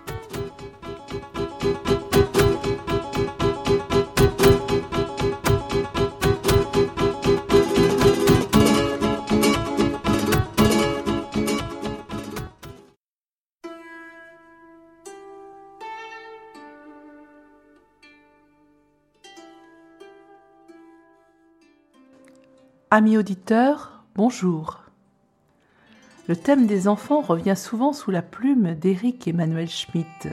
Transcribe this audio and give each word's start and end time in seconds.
Amis 22.93 23.15
auditeurs, 23.15 24.03
bonjour. 24.15 24.81
Le 26.27 26.35
thème 26.35 26.67
des 26.67 26.89
enfants 26.89 27.21
revient 27.21 27.55
souvent 27.55 27.93
sous 27.93 28.11
la 28.11 28.21
plume 28.21 28.75
d'Éric 28.75 29.29
Emmanuel 29.29 29.69
Schmitt. 29.69 30.27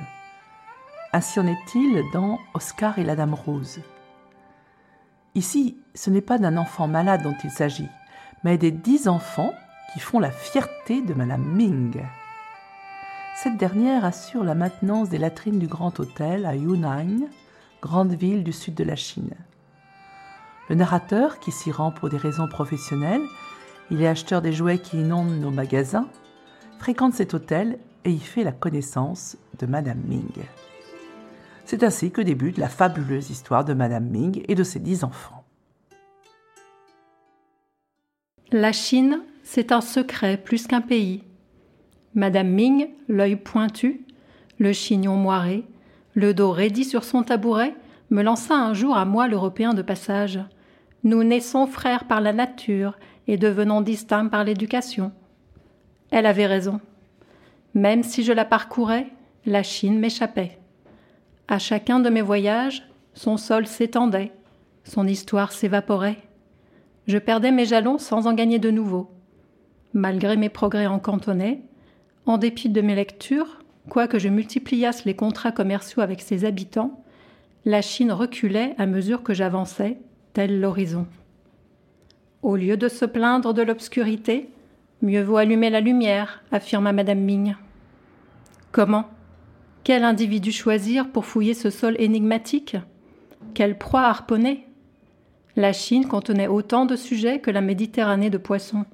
Ainsi 1.12 1.39
en 1.39 1.47
est-il 1.47 2.03
dans 2.12 2.41
Oscar 2.55 2.98
et 2.98 3.05
la 3.05 3.15
Dame 3.15 3.34
Rose. 3.34 3.78
Ici, 5.37 5.77
ce 5.95 6.11
n'est 6.11 6.20
pas 6.20 6.39
d'un 6.39 6.56
enfant 6.56 6.89
malade 6.89 7.23
dont 7.23 7.37
il 7.45 7.50
s'agit, 7.53 7.89
mais 8.42 8.59
des 8.59 8.72
dix 8.72 9.06
enfants 9.06 9.55
qui 9.93 10.00
font 10.00 10.19
la 10.19 10.33
fierté 10.33 11.00
de 11.00 11.15
Madame 11.15 11.45
Ming. 11.45 12.03
Cette 13.37 13.56
dernière 13.56 14.05
assure 14.05 14.43
la 14.43 14.56
maintenance 14.56 15.11
des 15.11 15.19
latrines 15.19 15.61
du 15.61 15.69
Grand 15.69 16.00
Hôtel 16.00 16.45
à 16.45 16.56
Yunnan, 16.56 17.28
grande 17.81 18.15
ville 18.15 18.43
du 18.43 18.53
sud 18.53 18.75
de 18.75 18.83
la 18.83 18.97
Chine. 18.97 19.37
Le 20.69 20.75
narrateur, 20.75 21.39
qui 21.41 21.51
s'y 21.51 21.71
rend 21.71 21.91
pour 21.91 22.11
des 22.11 22.19
raisons 22.19 22.47
professionnelles, 22.47 23.25
il 23.91 24.03
est 24.03 24.07
acheteur 24.07 24.43
des 24.43 24.53
jouets 24.53 24.79
qui 24.79 24.99
inondent 24.99 25.41
nos 25.41 25.51
magasins, 25.51 26.09
fréquente 26.79 27.15
cet 27.15 27.33
hôtel 27.33 27.79
et 28.05 28.11
y 28.11 28.21
fait 28.21 28.45
la 28.45 28.53
connaissance 28.53 29.39
de 29.59 29.67
Madame 29.67 30.01
Ming. 30.07 30.45
C'est 31.65 31.83
ainsi 31.83 32.11
que 32.11 32.21
débute 32.21 32.59
la 32.59 32.69
fabuleuse 32.69 33.31
histoire 33.31 33.65
de 33.65 33.75
Madame 33.75 34.07
Ming 34.09 34.43
et 34.47 34.55
de 34.55 34.63
ses 34.63 34.79
dix 34.79 35.05
enfants. 35.05 35.45
La 38.53 38.73
Chine, 38.73 39.21
c'est 39.43 39.73
un 39.73 39.81
secret 39.81 40.37
plus 40.37 40.67
qu'un 40.67 40.81
pays. 40.81 41.25
Madame 42.15 42.49
Ming, 42.49 42.89
l'œil 43.09 43.37
pointu, 43.37 44.07
le 44.59 44.73
chignon 44.73 45.17
moiré, 45.17 45.65
le 46.15 46.35
dos 46.35 46.51
raidi 46.51 46.85
sur 46.85 47.05
son 47.05 47.23
tabouret, 47.23 47.75
me 48.11 48.23
lança 48.23 48.55
un 48.55 48.73
jour 48.73 48.97
à 48.97 49.05
moi 49.05 49.28
l'Européen 49.28 49.75
de 49.75 49.83
passage. 49.83 50.41
Nous 51.04 51.22
naissons 51.22 51.66
frères 51.66 52.04
par 52.04 52.20
la 52.20 52.32
nature 52.32 52.98
et 53.26 53.36
devenons 53.36 53.81
distincts 53.81 54.26
par 54.26 54.44
l'éducation. 54.44 55.12
Elle 56.10 56.26
avait 56.26 56.47
raison. 56.47 56.81
Même 57.75 58.03
si 58.03 58.25
je 58.25 58.32
la 58.32 58.44
parcourais, 58.44 59.09
la 59.47 59.62
Chine 59.62 59.98
m'échappait. 59.98 60.59
À 61.47 61.59
chacun 61.59 62.00
de 62.00 62.10
mes 62.10 62.22
voyages, 62.22 62.88
son 63.14 63.36
sol 63.36 63.66
s'étendait, 63.66 64.32
son 64.84 65.06
histoire 65.06 65.53
s'évaporait. 65.53 66.19
Je 67.06 67.19
perdais 67.19 67.53
mes 67.53 67.65
jalons 67.65 67.98
sans 67.98 68.26
en 68.26 68.34
gagner 68.34 68.59
de 68.59 68.70
nouveaux. 68.70 69.10
Malgré 69.94 70.36
mes 70.36 70.48
progrès 70.48 70.86
en 70.86 70.98
cantonais, 70.98 71.62
en 72.26 72.38
dépit 72.38 72.69
de 72.69 72.80
mes 72.80 72.94
lectures, 72.94 73.59
quoique 73.88 74.19
je 74.19 74.28
multipliasse 74.28 75.04
les 75.04 75.15
contrats 75.15 75.53
commerciaux 75.53 76.03
avec 76.03 76.20
ses 76.20 76.44
habitants, 76.44 77.03
la 77.65 77.82
Chine 77.82 78.12
reculait 78.12 78.75
à 78.78 78.86
mesure 78.86 79.22
que 79.22 79.34
j'avançais, 79.34 79.98
l'horizon. 80.47 81.06
Au 82.43 82.54
lieu 82.54 82.76
de 82.76 82.88
se 82.88 83.04
plaindre 83.04 83.53
de 83.53 83.62
l'obscurité, 83.62 84.49
mieux 85.03 85.22
vaut 85.22 85.38
allumer 85.38 85.71
la 85.71 85.81
lumière, 85.81 86.43
affirma 86.53 86.93
Madame 86.93 87.21
Ming. 87.21 87.56
Comment? 88.71 89.06
Quel 89.82 90.04
individu 90.04 90.53
choisir 90.53 91.10
pour 91.10 91.25
fouiller 91.25 91.54
ce 91.54 91.71
sol 91.71 91.97
énigmatique? 91.98 92.77
Quelle 93.54 93.78
proie 93.78 94.03
harponner? 94.03 94.66
La 95.56 95.72
Chine 95.72 96.06
contenait 96.06 96.47
autant 96.47 96.87
de 96.87 96.94
sujets 96.94 97.41
que 97.41 97.50
la 97.50 97.60
Méditerranée 97.60 98.31
de 98.31 98.38
poissons. 98.38 98.84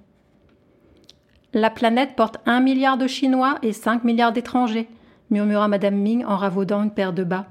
La 1.53 1.71
planète 1.71 2.17
porte 2.17 2.39
un 2.47 2.61
milliard 2.61 2.97
de 2.97 3.07
Chinois 3.07 3.59
et 3.63 3.73
cinq 3.73 4.05
milliards 4.05 4.33
d'étrangers, 4.33 4.89
murmura 5.31 5.69
Madame 5.69 5.97
Ming 5.97 6.25
en 6.25 6.37
ravaudant 6.37 6.83
une 6.83 6.91
paire 6.91 7.13
de 7.13 7.25
bas. 7.25 7.47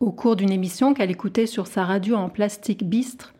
Au 0.00 0.12
cours 0.12 0.36
d'une 0.36 0.52
émission 0.52 0.94
qu'elle 0.94 1.10
écoutait 1.10 1.46
sur 1.46 1.66
sa 1.66 1.84
radio 1.84 2.14
en 2.14 2.28
plastique 2.28 2.88
bistre, 2.88 3.34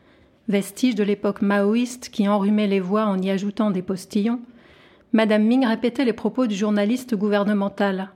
vestige 0.48 0.96
de 0.96 1.04
l'époque 1.04 1.40
maoïste 1.40 2.08
qui 2.08 2.26
enrhumait 2.26 2.66
les 2.66 2.80
voix 2.80 3.04
en 3.04 3.16
y 3.22 3.30
ajoutant 3.30 3.70
des 3.70 3.82
postillons, 3.82 4.40
Madame 5.12 5.44
Ming 5.44 5.64
répétait 5.64 6.04
les 6.04 6.12
propos 6.12 6.48
du 6.48 6.56
journaliste 6.56 7.14
gouvernemental, 7.14 8.10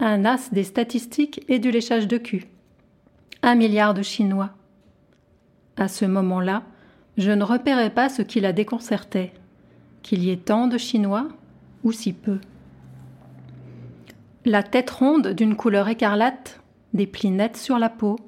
un 0.00 0.24
as 0.24 0.50
des 0.52 0.64
statistiques 0.64 1.44
et 1.48 1.58
du 1.58 1.70
léchage 1.70 2.08
de 2.08 2.16
cul. 2.16 2.46
Un 3.42 3.56
milliard 3.56 3.92
de 3.92 4.02
Chinois. 4.02 4.50
À 5.76 5.88
ce 5.88 6.06
moment-là, 6.06 6.62
je 7.18 7.30
ne 7.30 7.44
repérais 7.44 7.90
pas 7.90 8.08
ce 8.08 8.22
qui 8.22 8.40
la 8.40 8.54
déconcertait, 8.54 9.34
qu'il 10.02 10.24
y 10.24 10.30
ait 10.30 10.38
tant 10.38 10.66
de 10.66 10.78
Chinois 10.78 11.28
ou 11.84 11.92
si 11.92 12.14
peu. 12.14 12.38
La 14.46 14.62
tête 14.62 14.90
ronde 14.90 15.28
d'une 15.28 15.56
couleur 15.56 15.88
écarlate 15.88 16.61
des 16.94 17.06
plis 17.06 17.30
nets 17.30 17.56
sur 17.56 17.78
la 17.78 17.88
peau, 17.88 18.18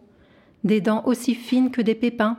des 0.64 0.80
dents 0.80 1.02
aussi 1.04 1.34
fines 1.34 1.70
que 1.70 1.82
des 1.82 1.94
pépins. 1.94 2.38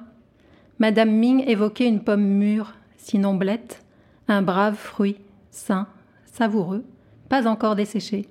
Madame 0.79 1.11
Ming 1.11 1.43
évoquait 1.47 1.87
une 1.87 2.03
pomme 2.03 2.25
mûre, 2.25 2.73
sinon 2.97 3.35
blette, 3.35 3.83
un 4.27 4.41
brave 4.41 4.75
fruit, 4.75 5.17
sain, 5.51 5.87
savoureux, 6.25 6.83
pas 7.29 7.47
encore 7.47 7.75
desséché. 7.75 8.27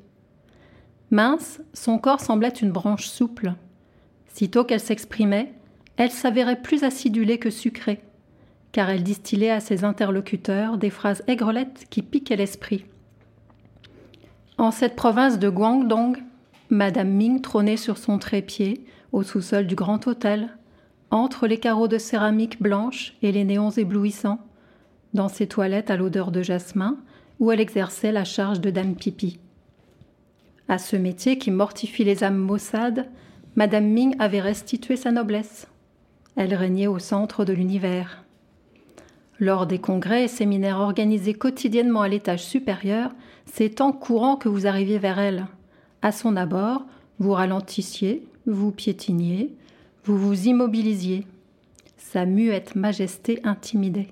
Mince, 1.10 1.60
son 1.72 1.98
corps 1.98 2.20
semblait 2.20 2.48
une 2.48 2.72
branche 2.72 3.06
souple. 3.06 3.54
Sitôt 4.26 4.64
qu'elle 4.64 4.80
s'exprimait, 4.80 5.52
elle 5.96 6.10
s'avérait 6.10 6.60
plus 6.60 6.82
acidulée 6.82 7.38
que 7.38 7.50
sucrée, 7.50 8.00
car 8.72 8.90
elle 8.90 9.04
distillait 9.04 9.50
à 9.50 9.60
ses 9.60 9.84
interlocuteurs 9.84 10.76
des 10.76 10.90
phrases 10.90 11.22
aigrelettes 11.28 11.86
qui 11.88 12.02
piquaient 12.02 12.36
l'esprit. 12.36 12.84
En 14.58 14.72
cette 14.72 14.96
province 14.96 15.38
de 15.38 15.48
Guangdong, 15.48 16.16
Madame 16.74 17.10
Ming 17.10 17.40
trônait 17.40 17.76
sur 17.76 17.98
son 17.98 18.18
trépied 18.18 18.84
au 19.12 19.22
sous-sol 19.22 19.68
du 19.68 19.76
grand 19.76 20.08
hôtel, 20.08 20.58
entre 21.12 21.46
les 21.46 21.58
carreaux 21.58 21.86
de 21.86 21.98
céramique 21.98 22.60
blanche 22.60 23.14
et 23.22 23.30
les 23.30 23.44
néons 23.44 23.70
éblouissants, 23.70 24.40
dans 25.12 25.28
ses 25.28 25.46
toilettes 25.46 25.92
à 25.92 25.96
l'odeur 25.96 26.32
de 26.32 26.42
jasmin, 26.42 26.98
où 27.38 27.52
elle 27.52 27.60
exerçait 27.60 28.10
la 28.10 28.24
charge 28.24 28.60
de 28.60 28.70
dame 28.70 28.96
pipi. 28.96 29.38
À 30.66 30.78
ce 30.78 30.96
métier 30.96 31.38
qui 31.38 31.52
mortifie 31.52 32.02
les 32.02 32.24
âmes 32.24 32.38
maussades, 32.38 33.08
Madame 33.54 33.86
Ming 33.86 34.16
avait 34.18 34.40
restitué 34.40 34.96
sa 34.96 35.12
noblesse. 35.12 35.68
Elle 36.34 36.54
régnait 36.54 36.88
au 36.88 36.98
centre 36.98 37.44
de 37.44 37.52
l'univers. 37.52 38.24
Lors 39.38 39.68
des 39.68 39.78
congrès 39.78 40.24
et 40.24 40.28
séminaires 40.28 40.80
organisés 40.80 41.34
quotidiennement 41.34 42.02
à 42.02 42.08
l'étage 42.08 42.42
supérieur, 42.42 43.12
c'est 43.46 43.80
en 43.80 43.92
courant 43.92 44.34
que 44.34 44.48
vous 44.48 44.66
arriviez 44.66 44.98
vers 44.98 45.20
elle. 45.20 45.46
À 46.04 46.12
son 46.12 46.36
abord, 46.36 46.84
vous 47.18 47.32
ralentissiez, 47.32 48.28
vous 48.46 48.70
piétiniez, 48.72 49.54
vous 50.04 50.18
vous 50.18 50.48
immobilisiez. 50.48 51.26
Sa 51.96 52.26
muette 52.26 52.76
majesté 52.76 53.40
intimidait. 53.42 54.10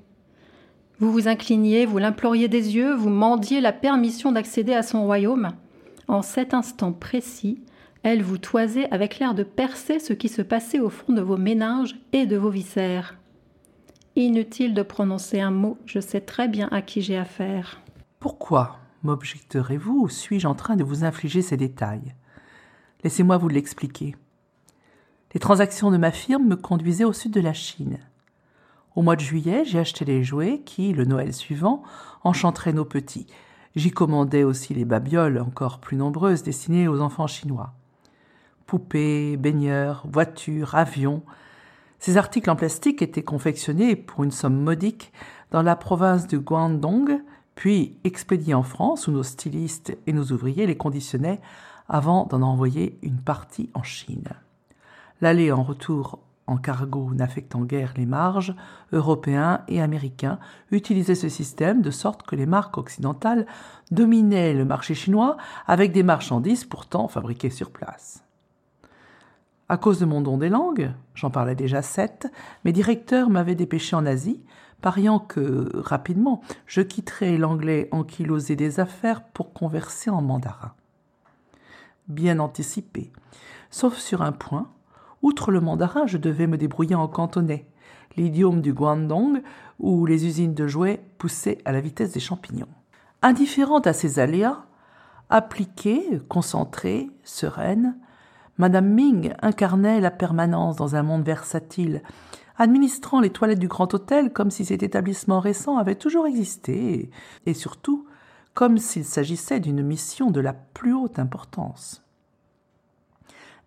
Vous 1.01 1.13
vous 1.13 1.29
incliniez, 1.29 1.85
vous 1.85 1.99
l'imploriez 1.99 2.49
des 2.49 2.77
yeux, 2.77 2.95
vous 2.95 3.11
mendiez 3.11 3.61
la 3.61 3.75
permission 3.75 4.33
d'accéder 4.33 4.73
à 4.73 4.83
son 4.83 5.05
royaume. 5.05 5.51
En 6.09 6.23
cet 6.23 6.55
instant 6.55 6.93
précis, 6.93 7.61
elle 8.03 8.23
vous 8.23 8.39
toisait 8.39 8.91
avec 8.91 9.19
l'air 9.19 9.35
de 9.35 9.43
percer 9.43 9.99
ce 9.99 10.15
qui 10.15 10.31
se 10.31 10.41
passait 10.41 10.81
au 10.81 10.89
fond 10.89 11.13
de 11.13 11.21
vos 11.21 11.37
méninges 11.37 11.97
et 12.15 12.25
de 12.25 12.39
vos 12.39 12.49
viscères. 12.49 13.19
Inutile 14.17 14.73
de 14.73 14.83
prononcer 14.83 15.41
un 15.41 15.51
mot, 15.51 15.77
je 15.85 16.01
sais 16.01 16.23
très 16.23 16.49
bien 16.49 16.71
à 16.73 16.81
qui 16.81 17.03
j'ai 17.03 17.19
affaire. 17.19 17.83
Pourquoi? 18.19 18.79
M'objecterez-vous 19.03 20.03
ou 20.03 20.09
suis-je 20.09 20.47
en 20.47 20.55
train 20.55 20.77
de 20.77 20.85
vous 20.85 21.05
infliger 21.05 21.43
ces 21.43 21.57
détails? 21.57 22.15
Laissez-moi 23.05 23.37
vous 23.37 23.49
l'expliquer. 23.49 24.15
Les 25.35 25.41
transactions 25.41 25.91
de 25.91 25.97
ma 25.97 26.11
firme 26.11 26.47
me 26.47 26.57
conduisaient 26.57 27.05
au 27.05 27.13
sud 27.13 27.33
de 27.33 27.41
la 27.41 27.53
Chine. 27.53 27.99
Au 28.95 29.03
mois 29.03 29.17
de 29.17 29.21
juillet, 29.21 29.65
j'ai 29.65 29.79
acheté 29.79 30.05
les 30.05 30.23
jouets 30.23 30.61
qui, 30.65 30.93
le 30.93 31.07
Noël 31.07 31.33
suivant, 31.33 31.83
enchanteraient 32.23 32.75
nos 32.75 32.85
petits. 32.85 33.27
J'y 33.75 33.91
commandais 33.91 34.45
aussi 34.45 34.75
les 34.75 34.85
babioles, 34.85 35.39
encore 35.39 35.79
plus 35.79 35.97
nombreuses, 35.97 36.43
destinées 36.43 36.89
aux 36.89 37.01
enfants 37.01 37.27
chinois. 37.27 37.73
Poupées, 38.67 39.39
baigneurs, 39.39 40.05
voitures, 40.07 40.75
avions. 40.75 41.23
Ces 41.99 42.19
articles 42.19 42.51
en 42.51 42.57
plastique 42.57 43.01
étaient 43.01 43.23
confectionnés 43.23 43.97
pour 43.97 44.25
une 44.25 44.31
somme 44.31 44.61
modique 44.61 45.13
dans 45.51 45.63
la 45.63 45.77
province 45.77 46.27
de 46.27 46.37
Guangdong, 46.37 47.23
puis 47.55 47.99
expédiés 48.05 48.55
en 48.55 48.63
France 48.63 49.07
où 49.07 49.13
nos 49.13 49.23
stylistes 49.23 49.97
et 50.07 50.13
nos 50.13 50.25
ouvriers 50.25 50.67
les 50.67 50.77
conditionnaient 50.77 51.41
avant 51.89 52.27
d'en 52.27 52.43
envoyer 52.43 52.99
une 53.03 53.21
partie 53.21 53.71
en 53.75 53.83
Chine. 53.83 54.29
L'aller 55.21 55.53
en 55.53 55.63
retour 55.63 56.19
en 56.47 56.57
cargo 56.57 57.13
n'affectant 57.15 57.63
guère 57.63 57.95
les 57.97 58.07
marges, 58.07 58.55
européens 58.93 59.63
et 59.69 59.81
américains 59.81 60.39
utilisaient 60.71 61.15
ce 61.15 61.29
système 61.29 61.83
de 61.83 61.91
sorte 61.91 62.25
que 62.25 62.37
les 62.37 62.47
marques 62.47 62.79
occidentales 62.79 63.47
dominaient 63.91 64.55
le 64.55 64.65
marché 64.65 64.95
chinois 64.95 65.37
avec 65.67 65.93
des 65.93 66.03
marchandises 66.03 66.65
pourtant 66.65 67.09
fabriquées 67.09 67.51
sur 67.51 67.71
place. 67.71 68.25
À 69.69 69.77
cause 69.77 70.01
de 70.01 70.05
mon 70.05 70.21
don 70.21 70.37
des 70.37 70.49
langues, 70.49 70.93
j'en 71.15 71.31
parlais 71.31 71.55
déjà 71.55 71.81
sept, 71.81 72.31
mes 72.65 72.73
directeurs 72.73 73.31
m'avaient 73.31 73.55
dépêché 73.55 73.97
en 73.97 74.05
Asie, 74.05 74.41
pariant 74.83 75.19
que, 75.19 75.71
rapidement, 75.75 76.43
je 76.67 76.83
quitterais 76.83 77.39
l'anglais 77.39 77.89
ankylosé 77.93 78.57
des 78.57 78.81
affaires 78.81 79.25
pour 79.25 79.55
converser 79.55 80.11
en 80.11 80.21
mandarin. 80.21 80.75
Bien 82.09 82.39
anticipé, 82.41 83.11
sauf 83.71 83.97
sur 83.97 84.21
un 84.21 84.33
point, 84.33 84.69
Outre 85.23 85.53
le 85.53 85.61
mandarin, 85.61 86.07
je 86.07 86.19
devais 86.19 86.49
me 86.49 86.59
débrouiller 86.59 86.97
en 86.97 87.07
cantonais, 87.07 87.67
l'idiome 88.17 88.61
du 88.61 88.73
Guangdong, 88.73 89.43
où 89.79 90.05
les 90.05 90.27
usines 90.27 90.55
de 90.55 90.67
jouets 90.67 91.01
poussaient 91.19 91.59
à 91.65 91.71
la 91.71 91.81
vitesse 91.81 92.13
des 92.13 92.21
champignons. 92.21 92.69
Indifférente 93.23 93.87
à 93.87 93.93
ces 93.93 94.19
aléas, 94.19 94.65
appliquée, 95.31 96.21
concentrée, 96.29 97.09
sereine, 97.23 97.97
Madame 98.59 98.89
Ming 98.89 99.33
incarnait 99.41 100.01
la 100.01 100.11
permanence 100.11 100.77
dans 100.77 100.97
un 100.97 101.03
monde 101.05 101.25
versatile, 101.25 102.03
administrant 102.57 103.21
les 103.21 103.31
toilettes 103.31 103.59
du 103.59 103.69
Grand 103.69 103.93
Hôtel 103.95 104.33
comme 104.33 104.51
si 104.51 104.65
cet 104.65 104.83
établissement 104.83 105.41
récent 105.41 105.79
avait 105.79 105.95
toujours 105.95 106.27
existé, 106.27 107.11
et 107.47 107.55
surtout 107.55 108.07
comme 108.55 108.79
s'il 108.79 109.05
s'agissait 109.05 109.61
d'une 109.61 109.83
mission 109.83 110.31
de 110.31 110.41
la 110.41 110.53
plus 110.53 110.95
haute 110.95 111.19
importance. 111.19 112.03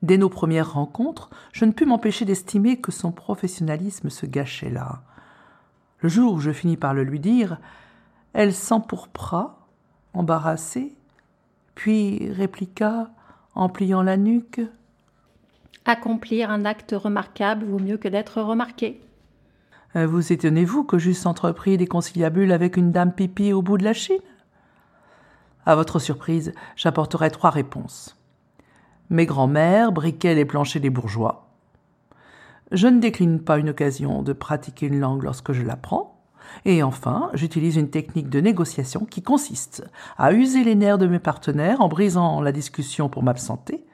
Dès 0.02 0.18
nos 0.18 0.30
premières 0.30 0.74
rencontres, 0.74 1.30
je 1.52 1.66
ne 1.66 1.72
pus 1.72 1.86
m'empêcher 1.86 2.26
d'estimer 2.26 2.78
que 2.80 2.92
son 2.92 3.12
professionnalisme 3.12 4.10
se 4.10 4.26
gâchait 4.26 4.70
là. 4.70 5.02
Le 6.00 6.10
jour 6.10 6.34
où 6.34 6.40
je 6.40 6.52
finis 6.52 6.78
par 6.78 6.94
le 6.94 7.04
lui 7.04 7.20
dire, 7.20 7.60
elle 8.34 8.54
s'empourpra, 8.54 9.68
embarrassée, 10.14 10.96
puis 11.74 12.30
répliqua 12.32 13.10
en 13.56 13.70
pliant 13.70 14.04
la 14.04 14.18
nuque. 14.18 14.62
Accomplir 15.86 16.50
un 16.50 16.66
acte 16.66 16.96
remarquable 16.98 17.66
vaut 17.66 17.80
mieux 17.80 17.98
que 17.98 18.08
d'être 18.08 18.42
remarqué. 18.42 19.02
Euh, 19.96 20.08
vous 20.08 20.34
étonnez-vous 20.34 20.84
que 20.84 20.98
j'eusse 20.98 21.28
entrepris 21.28 21.78
des 21.78 21.86
conciliabules 21.86 22.52
avec 22.52 22.76
une 22.76 22.92
dame 22.92 23.14
pipi 23.14 23.54
au 23.54 23.62
bout 23.62 23.78
de 23.78 23.84
la 23.84 23.94
Chine? 23.94 24.18
À 25.66 25.76
votre 25.76 26.00
surprise, 26.00 26.54
j'apporterai 26.76 27.30
trois 27.30 27.52
réponses. 27.52 28.18
Mes 29.12 29.28
grands-mères 29.28 29.92
briquaient 29.92 30.34
les 30.34 30.46
planchers 30.46 30.82
des 30.82 30.90
bourgeois. 30.90 31.50
Je 32.72 32.88
ne 32.88 33.00
décline 33.00 33.40
pas 33.40 33.60
une 33.60 33.70
occasion 33.70 34.24
de 34.24 34.34
pratiquer 34.34 34.88
une 34.88 35.00
langue 35.00 35.22
lorsque 35.22 35.54
je 35.54 35.62
l'apprends. 35.62 36.20
Et 36.66 36.82
enfin, 36.82 37.30
j'utilise 37.34 37.76
une 37.76 37.92
technique 37.92 38.30
de 38.30 38.42
négociation 38.42 39.06
qui 39.06 39.22
consiste 39.22 39.88
à 40.18 40.34
user 40.34 40.64
les 40.64 40.76
nerfs 40.76 40.98
de 40.98 41.08
mes 41.08 41.20
partenaires 41.20 41.82
en 41.82 41.88
brisant 41.88 42.42
la 42.42 42.52
discussion 42.52 43.08
pour 43.08 43.22
m'absenter, 43.22 43.86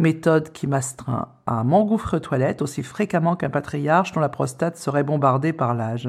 méthode 0.00 0.50
qui 0.50 0.66
m'astreint 0.66 1.28
à 1.46 1.62
m'engouffrer 1.62 2.16
aux 2.16 2.20
toilettes 2.20 2.62
aussi 2.62 2.82
fréquemment 2.82 3.36
qu'un 3.36 3.50
patriarche 3.50 4.12
dont 4.12 4.20
la 4.20 4.28
prostate 4.28 4.76
serait 4.76 5.04
bombardée 5.04 5.52
par 5.52 5.74
l'âge. 5.74 6.08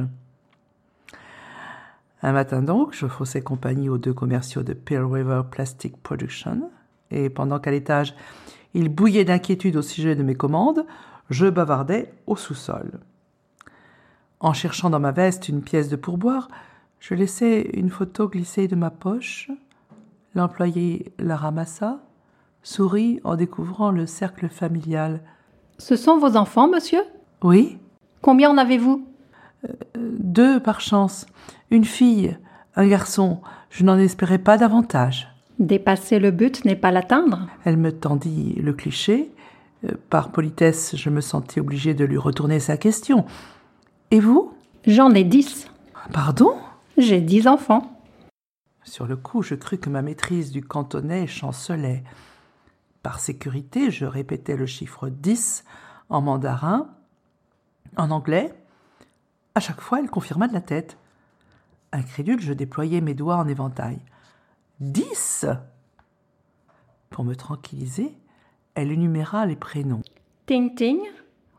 Un 2.24 2.32
matin 2.32 2.62
donc, 2.62 2.94
je 2.94 3.08
faussais 3.08 3.42
compagnie 3.42 3.90
aux 3.90 3.98
deux 3.98 4.14
commerciaux 4.14 4.64
de 4.64 4.74
Pearl 4.74 5.12
River 5.12 5.42
Plastic 5.50 6.02
Production, 6.02 6.72
et 7.10 7.30
pendant 7.30 7.60
qu'à 7.60 7.72
l'étage 7.72 8.16
il 8.74 8.90
bouillait 8.90 9.26
d'inquiétude 9.26 9.76
au 9.76 9.82
sujet 9.82 10.16
de 10.16 10.24
mes 10.24 10.36
commandes, 10.36 10.86
je 11.30 11.48
bavardais 11.48 12.14
au 12.26 12.36
sous-sol. 12.36 13.00
En 14.40 14.54
cherchant 14.54 14.90
dans 14.90 15.00
ma 15.00 15.12
veste 15.12 15.50
une 15.50 15.62
pièce 15.62 15.90
de 15.90 15.96
pourboire, 15.96 16.48
je 17.00 17.14
laissai 17.14 17.70
une 17.74 17.90
photo 17.90 18.30
glisser 18.30 18.68
de 18.68 18.76
ma 18.76 18.90
poche. 18.90 19.52
L'employé 20.34 21.14
la 21.20 21.36
ramassa, 21.36 22.00
sourit 22.64 23.20
en 23.24 23.36
découvrant 23.36 23.92
le 23.92 24.06
cercle 24.06 24.50
familial. 24.50 25.22
Ce 25.78 25.96
sont 25.96 26.18
vos 26.18 26.36
enfants, 26.36 26.68
monsieur? 26.68 27.02
Oui. 27.44 27.78
Combien 28.22 28.52
en 28.52 28.58
avez-vous? 28.58 29.08
Euh, 29.66 29.74
Deux 29.98 30.60
par 30.60 30.82
chance. 30.82 31.26
Une 31.72 31.86
fille, 31.86 32.38
un 32.76 32.88
garçon. 32.88 33.42
Je 33.70 33.84
n'en 33.84 33.98
espérais 33.98 34.38
pas 34.38 34.58
davantage. 34.58 35.28
Dépasser 35.60 36.20
le 36.20 36.32
but 36.32 36.66
n'est 36.66 36.76
pas 36.76 36.92
l'atteindre. 36.92 37.48
Elle 37.66 37.78
me 37.78 37.92
tendit 37.92 38.54
le 38.56 38.74
cliché. 38.74 39.32
Euh, 39.86 39.92
par 40.10 40.32
politesse, 40.32 40.96
je 40.96 41.10
me 41.10 41.22
sentis 41.22 41.60
obligé 41.60 41.94
de 41.94 42.06
lui 42.06 42.18
retourner 42.18 42.60
sa 42.60 42.78
question. 42.78 43.26
Et 44.12 44.20
vous? 44.20 44.54
J'en 44.86 45.12
ai 45.12 45.24
dix. 45.24 45.68
Pardon? 46.14 46.54
J'ai 46.98 47.22
dix 47.22 47.48
enfants. 47.48 48.00
Sur 48.84 49.06
le 49.06 49.16
coup, 49.16 49.42
je 49.42 49.56
crus 49.56 49.80
que 49.80 49.90
ma 49.90 50.02
maîtrise 50.02 50.52
du 50.52 50.62
cantonais 50.64 51.28
chancelait. 51.28 52.04
Par 53.04 53.20
sécurité, 53.20 53.90
je 53.90 54.06
répétais 54.06 54.56
le 54.56 54.66
chiffre 54.66 55.10
dix 55.10 55.64
en 56.10 56.22
mandarin, 56.22 56.90
en 57.98 58.12
anglais. 58.12 58.54
À 59.56 59.60
chaque 59.60 59.82
fois, 59.82 60.00
elle 60.00 60.10
confirma 60.10 60.48
de 60.48 60.54
la 60.54 60.62
tête. 60.62 60.98
Incrédule, 61.92 62.40
je 62.40 62.54
déployais 62.54 63.02
mes 63.02 63.14
doigts 63.14 63.38
en 63.38 63.48
éventail. 63.48 64.00
Dix 64.80 65.46
Pour 67.10 67.24
me 67.24 67.36
tranquilliser, 67.36 68.16
elle 68.76 68.92
énuméra 68.92 69.46
les 69.46 69.56
prénoms. 69.56 70.04
Ting 70.46 70.76
Ting, 70.76 71.02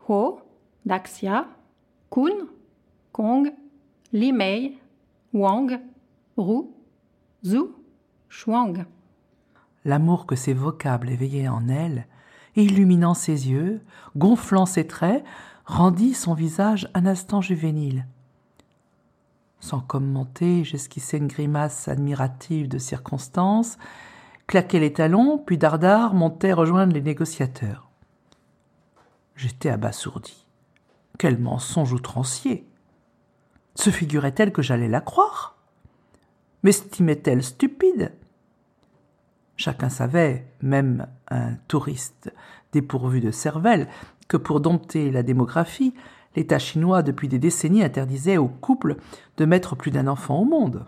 Ho, 0.07 0.41
Daxia, 0.85 1.47
Kun, 2.09 2.47
Kong, 3.11 3.53
Li 4.11 4.31
Mei, 4.31 4.77
Wang, 5.33 5.79
Ru, 6.37 6.67
Zhu, 7.43 7.67
Shuang. 8.29 8.85
L'amour 9.85 10.25
que 10.25 10.35
ces 10.35 10.53
vocables 10.53 11.09
éveillaient 11.09 11.47
en 11.47 11.67
elle, 11.67 12.07
illuminant 12.55 13.13
ses 13.13 13.49
yeux, 13.49 13.81
gonflant 14.15 14.65
ses 14.65 14.87
traits, 14.87 15.23
rendit 15.65 16.13
son 16.13 16.33
visage 16.33 16.89
un 16.93 17.05
instant 17.05 17.41
juvénile. 17.41 18.05
Sans 19.59 19.79
commenter, 19.79 20.63
j'esquissais 20.63 21.17
une 21.17 21.27
grimace 21.27 21.87
admirative 21.87 22.67
de 22.67 22.77
circonstance, 22.77 23.77
claquai 24.45 24.79
les 24.79 24.93
talons, 24.93 25.37
puis 25.37 25.57
Dardard 25.57 26.13
montait 26.13 26.53
rejoindre 26.53 26.93
les 26.93 27.01
négociateurs. 27.01 27.89
J'étais 29.35 29.69
abasourdi. 29.69 30.45
Quel 31.17 31.39
mensonge 31.39 31.93
outrancier 31.93 32.67
Se 33.75 33.89
figurait-elle 33.89 34.51
que 34.51 34.61
j'allais 34.61 34.89
la 34.89 35.01
croire? 35.01 35.55
M'estimait-elle 36.63 37.43
stupide? 37.43 38.11
Chacun 39.63 39.87
savait, 39.87 40.45
même 40.61 41.07
un 41.29 41.53
touriste 41.69 42.33
dépourvu 42.73 43.21
de 43.21 43.31
cervelle, 43.31 43.87
que 44.27 44.35
pour 44.35 44.59
dompter 44.59 45.09
la 45.09 45.23
démographie, 45.23 45.93
l'État 46.35 46.59
chinois 46.59 47.01
depuis 47.01 47.29
des 47.29 47.39
décennies 47.39 47.81
interdisait 47.81 48.35
aux 48.35 48.49
couples 48.49 48.97
de 49.37 49.45
mettre 49.45 49.77
plus 49.77 49.89
d'un 49.89 50.07
enfant 50.07 50.37
au 50.37 50.43
monde. 50.43 50.83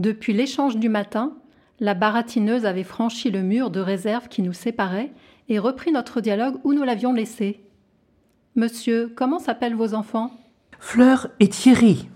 Depuis 0.00 0.32
l'échange 0.32 0.78
du 0.78 0.88
matin, 0.88 1.36
la 1.78 1.92
baratineuse 1.92 2.64
avait 2.64 2.84
franchi 2.84 3.30
le 3.30 3.42
mur 3.42 3.70
de 3.70 3.80
réserve 3.80 4.28
qui 4.28 4.40
nous 4.40 4.54
séparait 4.54 5.12
et 5.50 5.58
repris 5.58 5.92
notre 5.92 6.22
dialogue 6.22 6.56
où 6.64 6.72
nous 6.72 6.84
l'avions 6.84 7.12
laissé. 7.12 7.60
Monsieur, 8.56 9.12
comment 9.14 9.38
s'appellent 9.38 9.74
vos 9.74 9.92
enfants? 9.92 10.30
Fleur 10.78 11.28
et 11.38 11.50
Thierry. 11.50 12.08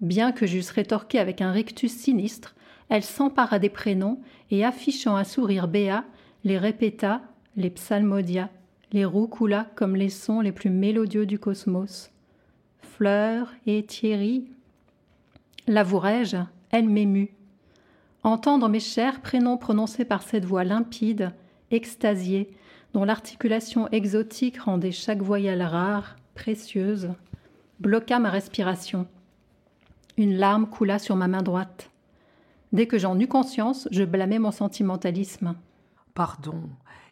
Bien 0.00 0.32
que 0.32 0.46
j'eusse 0.46 0.70
rétorqué 0.70 1.20
avec 1.20 1.40
un 1.40 1.52
rictus 1.52 1.92
sinistre, 1.92 2.56
elle 2.88 3.04
s'empara 3.04 3.60
des 3.60 3.70
prénoms 3.70 4.18
et 4.50 4.64
affichant 4.64 5.14
un 5.14 5.22
sourire 5.22 5.68
béat, 5.68 6.02
les 6.42 6.58
répéta, 6.58 7.22
les 7.56 7.70
psalmodia, 7.70 8.50
les 8.90 9.04
roucoula 9.04 9.68
comme 9.76 9.94
les 9.94 10.10
sons 10.10 10.40
les 10.40 10.50
plus 10.50 10.70
mélodieux 10.70 11.24
du 11.24 11.38
cosmos. 11.38 12.10
Fleur 12.80 13.52
et 13.64 13.84
Thierry. 13.84 14.48
L'avouerai-je, 15.68 16.38
elle 16.70 16.88
m'émut. 16.88 17.30
Entendre 18.22 18.68
mes 18.68 18.80
chers 18.80 19.20
prénoms 19.20 19.56
prononcés 19.56 20.04
par 20.04 20.22
cette 20.22 20.44
voix 20.44 20.64
limpide, 20.64 21.32
extasiée, 21.70 22.50
dont 22.92 23.04
l'articulation 23.04 23.88
exotique 23.90 24.58
rendait 24.58 24.92
chaque 24.92 25.22
voyelle 25.22 25.62
rare, 25.62 26.16
précieuse, 26.34 27.10
bloqua 27.78 28.18
ma 28.18 28.30
respiration. 28.30 29.06
Une 30.16 30.36
larme 30.36 30.66
coula 30.66 30.98
sur 30.98 31.14
ma 31.14 31.28
main 31.28 31.42
droite. 31.42 31.90
Dès 32.72 32.86
que 32.86 32.98
j'en 32.98 33.18
eus 33.18 33.28
conscience, 33.28 33.88
je 33.90 34.02
blâmais 34.02 34.38
mon 34.38 34.50
sentimentalisme. 34.50 35.54
Pardon, 36.14 36.62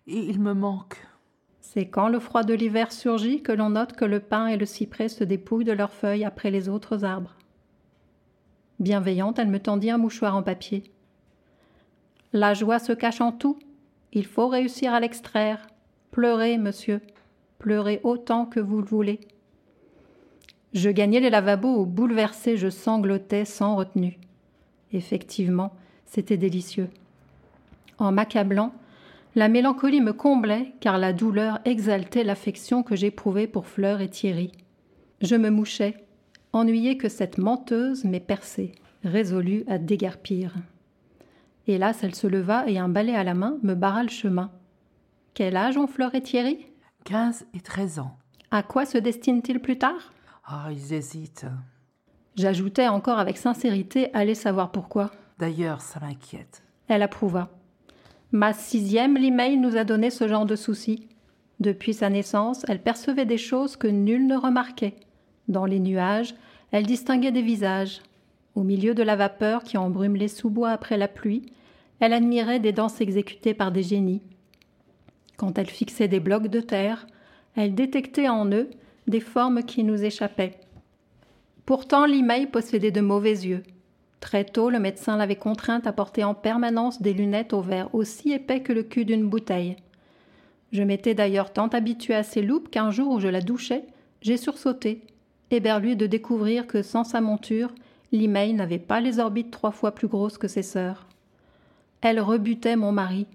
il 0.07 0.41
me 0.41 0.55
manque. 0.55 0.97
C'est 1.61 1.87
quand 1.87 2.09
le 2.09 2.19
froid 2.19 2.45
de 2.45 2.55
l'hiver 2.55 2.93
surgit 2.93 3.43
que 3.43 3.53
l'on 3.53 3.71
note 3.71 3.95
que 3.95 4.05
le 4.05 4.21
pin 4.21 4.47
et 4.47 4.57
le 4.57 4.67
cyprès 4.67 5.09
se 5.09 5.25
dépouillent 5.25 5.65
de 5.65 5.73
leurs 5.73 5.93
feuilles 5.93 6.25
après 6.25 6.51
les 6.51 6.69
autres 6.69 7.05
arbres. 7.05 7.37
Bienveillante, 8.81 9.39
elle 9.39 9.49
me 9.49 9.61
tendit 9.61 9.91
un 9.91 9.99
mouchoir 9.99 10.35
en 10.37 10.43
papier. 10.43 10.85
La 12.33 12.55
joie 12.55 12.79
se 12.79 12.93
cache 12.93 13.21
en 13.21 13.33
tout. 13.33 13.59
Il 14.13 14.27
faut 14.27 14.49
réussir 14.49 14.93
à 14.93 15.01
l'extraire. 15.01 15.67
Pleurez, 16.11 16.59
monsieur. 16.59 17.01
Pleurez 17.59 18.01
autant 18.03 18.47
que 18.47 18.61
vous 18.61 18.79
le 18.79 18.87
voulez. 18.87 19.21
Je 20.73 20.91
gagnais 20.91 21.21
les 21.21 21.31
lavabos 21.31 21.87
bouleversé, 21.87 22.57
je 22.57 22.69
sanglotais 22.69 23.45
sans 23.45 23.77
retenue. 23.77 24.19
Effectivement, 24.93 25.73
c'était 26.05 26.37
délicieux. 26.37 26.91
En 27.99 28.11
m'accablant, 28.11 28.73
la 29.37 29.49
mélancolie 29.49 30.01
me 30.01 30.13
comblait 30.13 30.73
car 30.81 30.99
la 30.99 31.13
douleur 31.13 31.61
exaltait 31.65 32.25
l'affection 32.25 32.83
que 32.83 32.97
j'éprouvais 32.97 33.47
pour 33.47 33.67
Fleur 33.67 34.01
et 34.01 34.09
Thierry. 34.09 34.51
Je 35.23 35.37
me 35.37 35.51
mouchais, 35.51 35.95
ennuyé 36.55 36.97
que 36.97 37.09
cette 37.09 37.39
menteuse 37.39 38.05
m'ait 38.05 38.21
percé, 38.21 38.73
résolue 39.03 39.65
à 39.69 39.79
déguerpir. 39.79 40.55
Hélas, 41.67 42.03
elle 42.03 42.15
se 42.15 42.27
leva 42.27 42.69
et 42.69 42.79
un 42.79 42.89
balai 42.89 43.15
à 43.15 43.25
la 43.25 43.35
main 43.35 43.59
me 43.63 43.75
barra 43.75 44.03
le 44.03 44.09
chemin. 44.09 44.51
Quel 45.35 45.57
âge 45.57 45.77
ont 45.77 45.87
Fleur 45.87 46.15
et 46.15 46.23
Thierry? 46.23 46.67
Quinze 47.05 47.45
et 47.55 47.61
treize 47.61 47.99
ans. 47.99 48.17
À 48.51 48.63
quoi 48.63 48.87
se 48.87 48.99
destinent-ils 48.99 49.61
plus 49.61 49.79
tard? 49.79 50.13
Ah, 50.47 50.69
ils 50.71 50.93
hésitent. 50.93 51.47
J'ajoutais 52.37 52.89
encore 52.89 53.19
avec 53.19 53.37
sincérité, 53.37 54.11
allez 54.13 54.35
savoir 54.35 54.73
pourquoi. 54.73 55.11
D'ailleurs, 55.39 55.81
ça 55.81 56.01
m'inquiète. 56.01 56.63
Elle 56.89 57.03
approuva. 57.03 57.51
Ma 58.33 58.53
sixième 58.53 59.17
l'email 59.17 59.57
nous 59.57 59.77
a 59.77 59.85
donné 59.85 60.11
ce 60.11 60.29
genre 60.29 60.47
de 60.47 60.57
soucis. 60.57 61.09
Depuis 61.61 61.95
sa 61.95 62.11
naissance, 62.11 62.65
elle 62.69 62.83
percevait 62.83 63.27
des 63.27 63.39
choses 63.39 63.77
que 63.77 63.87
nul 63.87 64.27
ne 64.27 64.37
remarquait. 64.37 64.97
Dans 65.49 65.67
les 65.67 65.81
nuages, 65.81 66.35
elle 66.73 66.87
distinguait 66.87 67.33
des 67.33 67.43
visages. 67.43 68.01
Au 68.55 68.63
milieu 68.63 68.95
de 68.95 69.03
la 69.03 69.17
vapeur 69.17 69.65
qui 69.65 69.77
embrume 69.77 70.17
les 70.17 70.29
sous-bois 70.29 70.71
après 70.71 70.97
la 70.97 71.09
pluie, 71.09 71.43
elle 72.01 72.13
admirait 72.13 72.61
des 72.61 72.73
danses 72.73 73.01
exécutées 73.01 73.55
par 73.55 73.73
des 73.73 73.83
génies. 73.83 74.23
Quand 75.37 75.59
elle 75.59 75.71
fixait 75.71 76.09
des 76.09 76.21
blocs 76.21 76.49
de 76.49 76.61
terre, 76.61 77.07
elle 77.57 77.75
détectait 77.75 78.29
en 78.29 78.51
eux 78.51 78.71
des 79.07 79.21
formes 79.21 79.63
qui 79.63 79.85
nous 79.85 80.03
échappaient. 80.03 80.61
Pourtant, 81.67 82.07
l'email 82.07 82.47
possédait 82.47 82.91
de 82.91 83.01
mauvais 83.01 83.33
yeux. 83.33 83.63
Très 84.21 84.45
tôt, 84.45 84.71
le 84.71 84.79
médecin 84.79 85.17
l'avait 85.17 85.37
contrainte 85.37 85.87
à 85.87 85.93
porter 85.93 86.25
en 86.25 86.35
permanence 86.35 87.03
des 87.03 87.13
lunettes 87.13 87.53
au 87.53 87.61
verre 87.61 87.95
aussi 87.95 88.33
épais 88.33 88.61
que 88.61 88.73
le 88.73 88.83
cul 88.83 89.05
d'une 89.05 89.29
bouteille. 89.29 89.77
Je 90.73 90.83
m'étais 90.83 91.15
d'ailleurs 91.15 91.53
tant 91.53 91.69
habituée 91.69 92.15
à 92.15 92.23
ses 92.23 92.43
loupes 92.43 92.71
qu'un 92.71 92.91
jour 92.91 93.13
où 93.13 93.21
je 93.21 93.29
la 93.29 93.41
douchais, 93.41 93.85
j'ai 94.23 94.37
sursauté, 94.37 95.03
éberlué 95.57 95.97
de 95.97 96.07
découvrir 96.07 96.67
que 96.67 96.83
sans 96.83 97.05
sa 97.05 97.21
monture, 97.21 97.73
l'email 98.13 98.55
n'avait 98.55 98.79
pas 98.79 99.01
les 99.01 99.19
orbites 99.19 99.51
trois 99.51 99.71
fois 99.71 99.93
plus 99.93 100.09
grosses 100.09 100.39
que 100.39 100.49
ses 100.49 100.63
sœurs. 100.63 101.07
Elle 102.01 102.21
rebutait 102.21 102.77
mon 102.77 102.93
mari. 102.93 103.27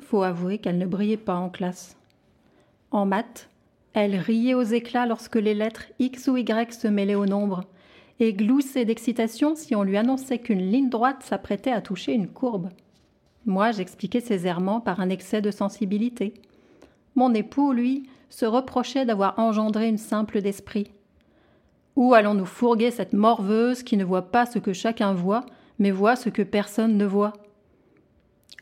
Faut 0.00 0.22
avouer 0.22 0.58
qu'elle 0.58 0.78
ne 0.78 0.86
brillait 0.86 1.16
pas 1.16 1.34
en 1.34 1.50
classe. 1.50 1.96
En 2.90 3.06
maths, 3.06 3.48
elle 3.94 4.16
riait 4.16 4.54
aux 4.54 4.62
éclats 4.62 5.06
lorsque 5.06 5.36
les 5.36 5.54
lettres 5.54 5.86
X 5.98 6.28
ou 6.28 6.36
Y 6.36 6.72
se 6.72 6.88
mêlaient 6.88 7.14
au 7.14 7.26
nombre, 7.26 7.64
et 8.20 8.32
gloussait 8.32 8.84
d'excitation 8.84 9.54
si 9.54 9.74
on 9.74 9.82
lui 9.82 9.96
annonçait 9.96 10.38
qu'une 10.38 10.70
ligne 10.70 10.88
droite 10.88 11.22
s'apprêtait 11.22 11.72
à 11.72 11.80
toucher 11.80 12.12
une 12.12 12.28
courbe. 12.28 12.68
Moi, 13.44 13.72
j'expliquais 13.72 14.20
ses 14.20 14.46
errements 14.46 14.80
par 14.80 15.00
un 15.00 15.08
excès 15.08 15.42
de 15.42 15.50
sensibilité. 15.50 16.34
Mon 17.16 17.34
époux, 17.34 17.72
lui, 17.72 18.08
se 18.30 18.46
reprochait 18.46 19.04
d'avoir 19.04 19.38
engendré 19.38 19.88
une 19.88 19.98
simple 19.98 20.40
d'esprit. 20.40 20.90
Où 21.96 22.14
allons-nous 22.14 22.46
fourguer 22.46 22.90
cette 22.90 23.12
morveuse 23.12 23.82
qui 23.82 23.96
ne 23.96 24.04
voit 24.04 24.30
pas 24.30 24.46
ce 24.46 24.58
que 24.58 24.72
chacun 24.72 25.12
voit, 25.12 25.44
mais 25.78 25.90
voit 25.90 26.16
ce 26.16 26.28
que 26.28 26.42
personne 26.42 26.96
ne 26.96 27.04
voit? 27.04 27.34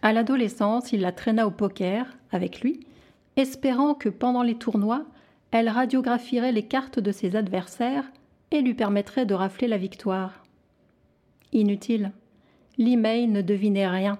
À 0.02 0.12
l'adolescence, 0.12 0.92
il 0.92 1.00
la 1.00 1.12
traîna 1.12 1.46
au 1.46 1.50
poker, 1.50 2.06
avec 2.32 2.60
lui, 2.60 2.80
espérant 3.36 3.94
que 3.94 4.08
pendant 4.08 4.42
les 4.42 4.56
tournois, 4.56 5.04
elle 5.50 5.68
radiographierait 5.68 6.52
les 6.52 6.62
cartes 6.62 6.98
de 6.98 7.12
ses 7.12 7.36
adversaires 7.36 8.10
et 8.50 8.62
lui 8.62 8.74
permettrait 8.74 9.26
de 9.26 9.34
rafler 9.34 9.68
la 9.68 9.78
victoire. 9.78 10.42
Inutile. 11.52 12.12
L'email 12.78 13.28
ne 13.28 13.42
devinait 13.42 13.88
rien, 13.88 14.18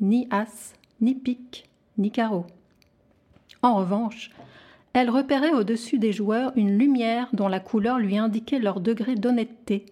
ni 0.00 0.26
as, 0.30 0.74
ni 1.00 1.14
pique, 1.14 1.68
ni 1.98 2.10
carreau. 2.10 2.46
En 3.62 3.76
revanche, 3.76 4.30
elle 4.92 5.10
repérait 5.10 5.52
au-dessus 5.52 5.98
des 5.98 6.12
joueurs 6.12 6.52
une 6.56 6.76
lumière 6.76 7.28
dont 7.32 7.48
la 7.48 7.60
couleur 7.60 7.98
lui 7.98 8.18
indiquait 8.18 8.58
leur 8.58 8.80
degré 8.80 9.14
d'honnêteté. 9.14 9.86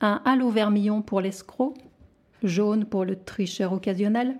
Un 0.00 0.20
halo 0.24 0.50
vermillon 0.50 1.02
pour 1.02 1.20
l'escroc, 1.20 1.74
jaune 2.42 2.84
pour 2.84 3.04
le 3.04 3.16
tricheur 3.16 3.72
occasionnel, 3.72 4.36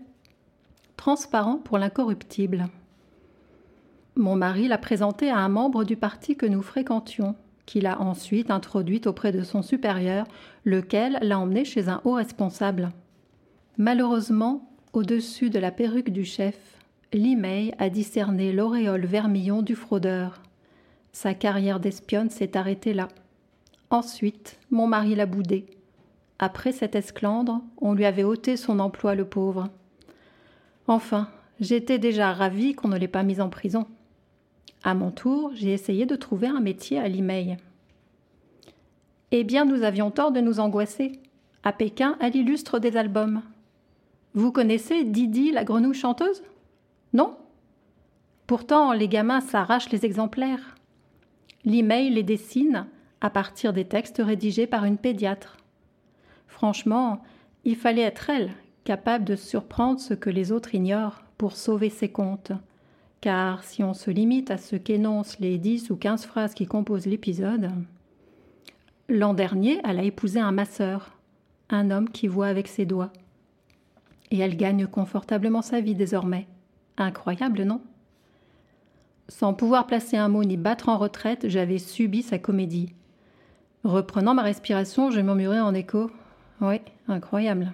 transparent 0.96 1.58
pour 1.58 1.78
l'incorruptible. 1.78 2.66
Mon 4.16 4.34
mari 4.34 4.66
l'a 4.66 4.78
présentée 4.78 5.30
à 5.30 5.38
un 5.38 5.48
membre 5.48 5.84
du 5.84 5.96
parti 5.96 6.36
que 6.36 6.46
nous 6.46 6.62
fréquentions, 6.62 7.36
qui 7.66 7.80
l'a 7.80 8.00
ensuite 8.00 8.50
introduite 8.50 9.06
auprès 9.06 9.30
de 9.30 9.44
son 9.44 9.62
supérieur, 9.62 10.26
lequel 10.64 11.18
l'a 11.22 11.38
emmenée 11.38 11.64
chez 11.64 11.88
un 11.88 12.00
haut 12.04 12.14
responsable. 12.14 12.90
Malheureusement, 13.76 14.68
au-dessus 14.92 15.50
de 15.50 15.60
la 15.60 15.70
perruque 15.70 16.10
du 16.10 16.24
chef, 16.24 16.77
Limei 17.14 17.72
a 17.78 17.88
discerné 17.88 18.52
l'auréole 18.52 19.06
vermillon 19.06 19.62
du 19.62 19.74
fraudeur. 19.74 20.42
Sa 21.12 21.32
carrière 21.32 21.80
d'espionne 21.80 22.28
s'est 22.28 22.54
arrêtée 22.54 22.92
là. 22.92 23.08
Ensuite, 23.88 24.58
mon 24.70 24.86
mari 24.86 25.14
l'a 25.14 25.24
boudé. 25.24 25.64
Après 26.38 26.70
cet 26.70 26.94
esclandre, 26.94 27.62
on 27.80 27.94
lui 27.94 28.04
avait 28.04 28.24
ôté 28.24 28.58
son 28.58 28.78
emploi, 28.78 29.14
le 29.14 29.24
pauvre. 29.24 29.70
Enfin, 30.86 31.30
j'étais 31.60 31.98
déjà 31.98 32.34
ravie 32.34 32.74
qu'on 32.74 32.88
ne 32.88 32.98
l'ait 32.98 33.08
pas 33.08 33.22
mis 33.22 33.40
en 33.40 33.48
prison. 33.48 33.86
À 34.84 34.92
mon 34.92 35.10
tour, 35.10 35.50
j'ai 35.54 35.72
essayé 35.72 36.04
de 36.04 36.14
trouver 36.14 36.48
un 36.48 36.60
métier 36.60 36.98
à 36.98 37.08
l'email. 37.08 37.56
Eh 39.30 39.44
bien, 39.44 39.64
nous 39.64 39.82
avions 39.82 40.10
tort 40.10 40.30
de 40.30 40.40
nous 40.40 40.60
angoisser. 40.60 41.12
À 41.62 41.72
Pékin, 41.72 42.18
elle 42.20 42.36
illustre 42.36 42.78
des 42.78 42.98
albums. 42.98 43.42
Vous 44.34 44.52
connaissez 44.52 45.04
Didi, 45.04 45.52
la 45.52 45.64
grenouille 45.64 45.94
chanteuse? 45.94 46.42
Non 47.18 47.36
Pourtant, 48.46 48.92
les 48.92 49.08
gamins 49.08 49.42
s'arrachent 49.42 49.90
les 49.90 50.06
exemplaires. 50.06 50.76
L'email 51.66 52.08
les 52.08 52.22
dessine 52.22 52.86
à 53.20 53.28
partir 53.28 53.74
des 53.74 53.84
textes 53.84 54.22
rédigés 54.24 54.66
par 54.66 54.84
une 54.84 54.96
pédiatre. 54.96 55.58
Franchement, 56.46 57.20
il 57.64 57.76
fallait 57.76 58.02
être 58.02 58.30
elle, 58.30 58.52
capable 58.84 59.26
de 59.26 59.36
surprendre 59.36 60.00
ce 60.00 60.14
que 60.14 60.30
les 60.30 60.50
autres 60.50 60.74
ignorent 60.74 61.22
pour 61.36 61.52
sauver 61.52 61.90
ses 61.90 62.08
comptes 62.08 62.52
car 63.20 63.64
si 63.64 63.82
on 63.82 63.94
se 63.94 64.10
limite 64.10 64.50
à 64.50 64.58
ce 64.58 64.76
qu'énoncent 64.76 65.36
les 65.40 65.58
dix 65.58 65.90
ou 65.90 65.96
quinze 65.96 66.24
phrases 66.24 66.54
qui 66.54 66.66
composent 66.66 67.06
l'épisode, 67.06 67.70
l'an 69.08 69.34
dernier, 69.34 69.80
elle 69.84 69.98
a 69.98 70.04
épousé 70.04 70.38
un 70.40 70.52
masseur, 70.52 71.16
un 71.70 71.90
homme 71.90 72.10
qui 72.10 72.28
voit 72.28 72.46
avec 72.46 72.68
ses 72.68 72.86
doigts. 72.86 73.12
Et 74.30 74.38
elle 74.38 74.56
gagne 74.56 74.86
confortablement 74.86 75.62
sa 75.62 75.80
vie 75.80 75.94
désormais. 75.94 76.46
Incroyable, 76.98 77.62
non? 77.62 77.80
Sans 79.28 79.54
pouvoir 79.54 79.86
placer 79.86 80.16
un 80.16 80.28
mot 80.28 80.42
ni 80.42 80.56
battre 80.56 80.88
en 80.88 80.98
retraite, 80.98 81.48
j'avais 81.48 81.78
subi 81.78 82.22
sa 82.22 82.38
comédie. 82.38 82.92
Reprenant 83.84 84.34
ma 84.34 84.42
respiration, 84.42 85.10
je 85.10 85.20
murmurai 85.20 85.60
en 85.60 85.74
écho 85.74 86.10
Oui, 86.60 86.80
Incroyable. 87.06 87.72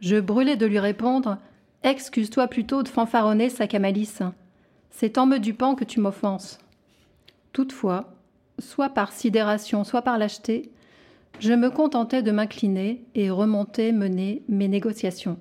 Je 0.00 0.16
brûlais 0.20 0.56
de 0.56 0.66
lui 0.66 0.78
répondre 0.78 1.38
Excuse-toi 1.82 2.48
plutôt 2.48 2.82
de 2.82 2.88
fanfaronner, 2.88 3.48
sac 3.48 3.74
à. 3.74 3.80
C'est 4.90 5.16
en 5.16 5.26
me 5.26 5.38
dupant 5.38 5.74
que 5.74 5.84
tu 5.84 6.00
m'offenses. 6.00 6.58
Toutefois, 7.52 8.12
soit 8.58 8.90
par 8.90 9.12
sidération, 9.12 9.84
soit 9.84 10.02
par 10.02 10.18
lâcheté, 10.18 10.70
je 11.40 11.52
me 11.52 11.70
contentais 11.70 12.22
de 12.22 12.32
m'incliner 12.32 13.04
et 13.14 13.30
remonter 13.30 13.92
mener 13.92 14.42
mes 14.48 14.68
négociations. 14.68 15.38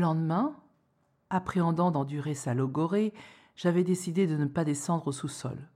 Lendemain, 0.00 0.56
appréhendant 1.30 1.90
d'endurer 1.90 2.34
sa 2.34 2.54
logorée, 2.54 3.14
j'avais 3.56 3.84
décidé 3.84 4.26
de 4.26 4.36
ne 4.36 4.46
pas 4.46 4.64
descendre 4.64 5.08
au 5.08 5.12
sous-sol. 5.12 5.68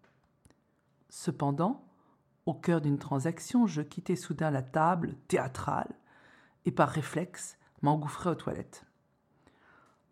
Cependant, 1.08 1.84
au 2.46 2.54
cœur 2.54 2.80
d'une 2.80 2.98
transaction, 2.98 3.66
je 3.66 3.82
quittai 3.82 4.16
soudain 4.16 4.50
la 4.50 4.62
table 4.62 5.14
théâtrale 5.28 5.94
et 6.64 6.72
par 6.72 6.88
réflexe 6.88 7.56
m'engouffrai 7.82 8.30
aux 8.30 8.34
toilettes. 8.34 8.84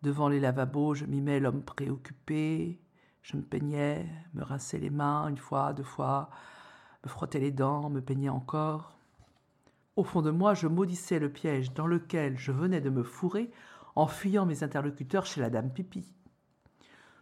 Devant 0.01 0.27
les 0.27 0.39
lavabos, 0.39 0.95
je 0.95 1.05
mimais 1.05 1.39
l'homme 1.39 1.63
préoccupé, 1.63 2.79
je 3.21 3.37
me 3.37 3.41
peignais, 3.41 4.05
me 4.33 4.43
rinçais 4.43 4.77
les 4.77 4.89
mains 4.89 5.27
une 5.27 5.37
fois, 5.37 5.73
deux 5.73 5.83
fois, 5.83 6.29
me 7.03 7.09
frottais 7.09 7.39
les 7.39 7.51
dents, 7.51 7.89
me 7.89 8.01
peignais 8.01 8.29
encore. 8.29 8.97
Au 9.95 10.03
fond 10.03 10.21
de 10.21 10.31
moi, 10.31 10.53
je 10.53 10.67
maudissais 10.67 11.19
le 11.19 11.31
piège 11.31 11.73
dans 11.73 11.87
lequel 11.87 12.37
je 12.37 12.51
venais 12.51 12.81
de 12.81 12.89
me 12.89 13.03
fourrer 13.03 13.51
en 13.95 14.07
fuyant 14.07 14.45
mes 14.45 14.63
interlocuteurs 14.63 15.25
chez 15.25 15.41
la 15.41 15.49
dame 15.49 15.71
Pipi. 15.71 16.13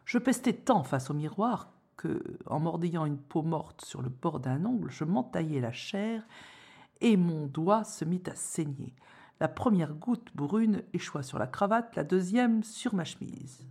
Je 0.06 0.18
pestais 0.18 0.54
tant 0.54 0.84
face 0.84 1.10
au 1.10 1.14
miroir 1.14 1.72
que, 1.98 2.22
en 2.48 2.60
mordillant 2.60 3.06
une 3.06 3.18
peau 3.18 3.44
morte 3.44 3.86
sur 3.86 4.02
le 4.02 4.10
bord 4.10 4.40
d'un 4.40 4.66
ongle, 4.66 4.90
je 4.90 5.04
m'entaillais 5.04 5.62
la 5.62 5.72
chair 5.72 6.28
et 7.02 7.18
mon 7.18 7.48
doigt 7.48 7.84
se 7.84 8.06
mit 8.06 8.24
à 8.28 8.36
saigner. 8.36 8.94
La 9.40 9.48
première 9.48 9.94
goutte 9.94 10.36
brune 10.36 10.84
échoua 10.94 11.24
sur 11.24 11.40
la 11.40 11.48
cravate, 11.48 11.96
la 11.96 12.04
deuxième 12.04 12.64
sur 12.64 12.94
ma 12.94 13.04
chemise. 13.04 13.66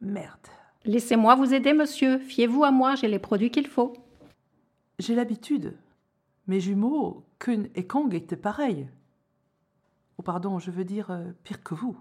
Merde. 0.00 0.48
Laissez-moi 0.84 1.34
vous 1.34 1.52
aider, 1.52 1.74
monsieur. 1.74 2.18
Fiez-vous 2.18 2.64
à 2.64 2.70
moi, 2.70 2.94
j'ai 2.94 3.08
les 3.08 3.18
produits 3.18 3.50
qu'il 3.50 3.66
faut. 3.66 3.92
J'ai 4.98 5.14
l'habitude. 5.14 5.76
Mes 6.46 6.60
jumeaux, 6.60 7.26
Kun 7.38 7.64
et 7.74 7.86
Kong, 7.86 8.14
étaient 8.14 8.36
pareils. 8.36 8.88
Oh, 10.16 10.22
pardon, 10.22 10.58
je 10.58 10.70
veux 10.70 10.84
dire 10.84 11.10
euh, 11.10 11.32
pire 11.44 11.62
que 11.62 11.74
vous. 11.74 11.96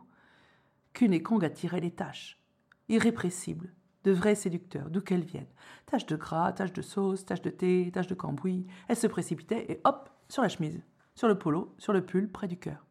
Kong 1.23 1.45
attiraient 1.45 1.79
les 1.79 1.91
taches. 1.91 2.41
Irrépressibles, 2.89 3.73
de 4.03 4.11
vrais 4.11 4.35
séducteurs, 4.35 4.89
d'où 4.89 5.01
qu'elles 5.01 5.23
viennent. 5.23 5.53
Taches 5.85 6.05
de 6.05 6.15
gras, 6.15 6.51
taches 6.53 6.73
de 6.73 6.81
sauce, 6.81 7.25
taches 7.25 7.41
de 7.41 7.49
thé, 7.49 7.91
taches 7.93 8.07
de 8.07 8.15
cambouis. 8.15 8.65
Elles 8.87 8.97
se 8.97 9.07
précipitaient 9.07 9.71
et 9.71 9.81
hop, 9.83 10.09
sur 10.29 10.41
la 10.41 10.49
chemise, 10.49 10.81
sur 11.13 11.27
le 11.27 11.37
polo, 11.37 11.75
sur 11.77 11.93
le 11.93 12.05
pull, 12.05 12.31
près 12.31 12.47
du 12.47 12.57
cœur. 12.57 12.85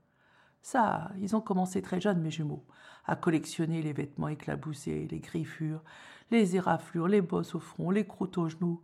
Ça, 0.63 1.11
ils 1.21 1.35
ont 1.35 1.41
commencé 1.41 1.83
très 1.83 2.01
jeunes, 2.01 2.21
mes 2.21 2.31
jumeaux, 2.31 2.65
à 3.05 3.17
collectionner 3.17 3.83
les 3.83 3.93
vêtements 3.93 4.29
éclaboussés, 4.29 5.09
les 5.11 5.21
griffures, 5.21 5.83
les 6.31 6.57
éraflures, 6.57 7.09
les 7.09 7.23
bosses 7.23 7.55
au 7.55 7.61
front, 7.61 7.91
les 7.91 8.07
croûtes 8.07 8.39
aux 8.39 8.49
genoux. 8.49 8.83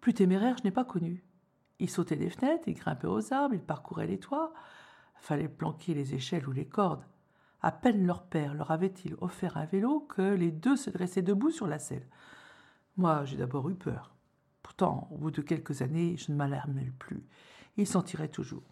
Plus 0.00 0.14
téméraire, 0.14 0.56
je 0.58 0.64
n'ai 0.64 0.70
pas 0.70 0.84
connu. 0.84 1.24
Ils 1.78 1.90
sautaient 1.90 2.16
des 2.16 2.30
fenêtres, 2.30 2.68
ils 2.68 2.74
grimpaient 2.74 3.06
aux 3.06 3.32
arbres, 3.32 3.54
ils 3.54 3.60
parcouraient 3.60 4.06
les 4.06 4.18
toits. 4.18 4.52
Fallait 5.20 5.48
planquer 5.48 5.94
les 5.94 6.14
échelles 6.14 6.48
ou 6.48 6.52
les 6.52 6.66
cordes. 6.66 7.04
À 7.62 7.72
peine 7.72 8.06
leur 8.06 8.22
père 8.24 8.54
leur 8.54 8.70
avait-il 8.70 9.16
offert 9.20 9.56
un 9.56 9.64
vélo 9.64 10.00
que 10.00 10.34
les 10.34 10.50
deux 10.50 10.76
se 10.76 10.90
dressaient 10.90 11.22
debout 11.22 11.50
sur 11.50 11.66
la 11.66 11.78
selle. 11.78 12.06
Moi, 12.96 13.24
j'ai 13.24 13.36
d'abord 13.36 13.68
eu 13.68 13.74
peur. 13.74 14.14
Pourtant, 14.62 15.08
au 15.10 15.18
bout 15.18 15.30
de 15.30 15.42
quelques 15.42 15.82
années, 15.82 16.16
je 16.16 16.32
ne 16.32 16.36
m'alarmais 16.36 16.92
plus. 16.98 17.24
Ils 17.76 17.86
s'en 17.86 18.02
tiraient 18.02 18.28
toujours. 18.28 18.62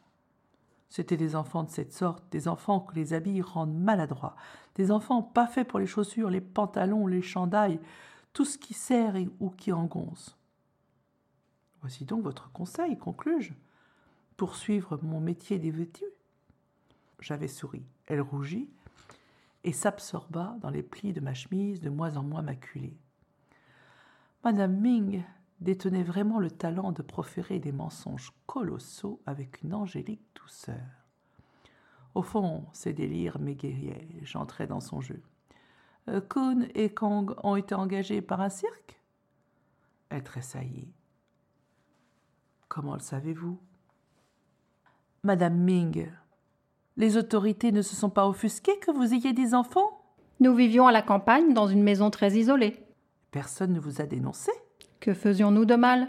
C'étaient 0.89 1.17
des 1.17 1.35
enfants 1.35 1.65
de 1.65 1.71
cette 1.71 1.93
sorte, 1.93 2.25
des 2.31 2.47
enfants 2.47 2.81
que 2.81 2.95
les 2.95 3.15
habits 3.15 3.43
rendent 3.43 3.77
maladroits, 3.77 4.37
des 4.77 4.91
enfants 4.91 5.23
pas 5.23 5.47
faits 5.47 5.67
pour 5.67 5.79
les 5.79 5.87
chaussures, 5.87 6.31
les 6.31 6.41
pantalons, 6.41 7.07
les 7.07 7.23
chandails, 7.23 7.81
tout 8.33 8.45
ce 8.45 8.59
qui 8.59 8.75
sert 8.75 9.17
et, 9.17 9.29
ou 9.41 9.51
qui 9.51 9.73
engonce. 9.73 10.37
Voici 11.81 12.05
donc 12.05 12.23
votre 12.23 12.51
conseil, 12.53 12.97
conclus-je. 12.97 13.53
Poursuivre 14.37 14.99
mon 15.03 15.21
métier 15.21 15.59
dévêtu? 15.59 16.05
J'avais 17.21 17.49
souri. 17.49 17.85
Elle 18.07 18.21
rougit 18.21 18.69
et 19.65 19.73
s'absorba 19.73 20.57
dans 20.61 20.71
les 20.71 20.83
plis 20.83 21.13
de 21.13 21.21
ma 21.21 21.35
chemise 21.35 21.81
de 21.81 21.91
moins 21.91 22.17
en 22.17 22.23
moins 22.23 22.43
maculée. 22.43 22.97
Madame 24.45 24.79
Ming 24.79 25.25
détenait 25.61 26.03
vraiment 26.03 26.39
le 26.39 26.51
talent 26.51 26.93
de 26.93 27.03
proférer 27.03 27.59
des 27.59 27.73
mensonges 27.73 28.33
colossaux 28.47 29.23
avec 29.25 29.63
une 29.63 29.73
angélique 29.73 30.27
douceur. 30.35 31.05
Au 32.15 32.23
fond, 32.23 32.67
ses 32.73 32.93
délires 32.93 33.39
m'égayaient. 33.39 34.07
J'entrais 34.23 34.67
dans 34.67 34.81
son 34.81 35.01
jeu. 35.01 35.23
Euh, 36.09 36.21
Kun 36.21 36.69
et 36.75 36.93
Kong 36.93 37.35
ont 37.43 37.57
été 37.57 37.75
engagés 37.75 38.21
par 38.21 38.41
un 38.41 38.51
cirque? 38.51 39.01
Elle 40.11 40.23
tressaillit. 40.23 40.93
Comment 42.69 42.95
le 42.95 43.01
savez-vous? 43.01 43.59
Madame 45.23 45.57
Ming, 45.57 46.11
les 46.97 47.17
autorités 47.17 47.73
ne 47.73 47.83
se 47.83 47.97
sont 47.97 48.11
pas 48.11 48.29
offusquées 48.29 48.79
que 48.79 48.91
vous 48.91 49.15
ayez 49.15 49.33
des 49.33 49.55
enfants? 49.55 50.01
Nous 50.41 50.55
vivions 50.55 50.87
à 50.87 50.93
la 50.93 51.03
campagne 51.03 51.53
dans 51.53 51.67
une 51.67 51.83
maison 51.83 52.11
très 52.11 52.33
isolée. 52.33 52.77
Personne 53.31 53.73
ne 53.73 53.81
vous 53.81 54.01
a 54.01 54.05
dénoncé? 54.05 54.53
Que 55.01 55.15
faisions-nous 55.15 55.65
de 55.65 55.75
mal? 55.75 56.09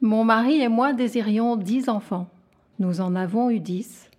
Mon 0.00 0.24
mari 0.24 0.60
et 0.60 0.68
moi 0.68 0.92
désirions 0.92 1.56
dix 1.56 1.88
enfants. 1.88 2.28
Nous 2.78 3.00
en 3.00 3.14
avons 3.14 3.50
eu 3.50 3.60
dix. 3.60 4.10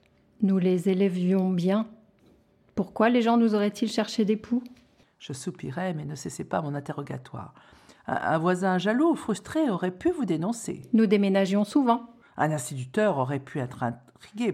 Nous 0.41 0.57
les 0.59 0.89
élevions 0.89 1.49
bien. 1.49 1.87
Pourquoi 2.75 3.09
les 3.09 3.21
gens 3.21 3.37
nous 3.37 3.55
auraient-ils 3.55 3.91
cherché 3.91 4.23
d'époux 4.23 4.63
Je 5.19 5.33
soupirais, 5.33 5.93
mais 5.93 6.05
ne 6.05 6.15
cessais 6.15 6.43
pas 6.43 6.61
mon 6.61 6.75
interrogatoire. 6.75 7.53
Un, 8.07 8.15
un 8.15 8.37
voisin 8.37 8.77
jaloux, 8.77 9.15
frustré, 9.15 9.69
aurait 9.69 9.91
pu 9.91 10.11
vous 10.11 10.25
dénoncer. 10.25 10.81
Nous 10.93 11.05
déménagions 11.05 11.63
souvent. 11.63 12.03
Un 12.37 12.51
instituteur 12.51 13.17
aurait 13.17 13.39
pu 13.39 13.59
être 13.59 13.83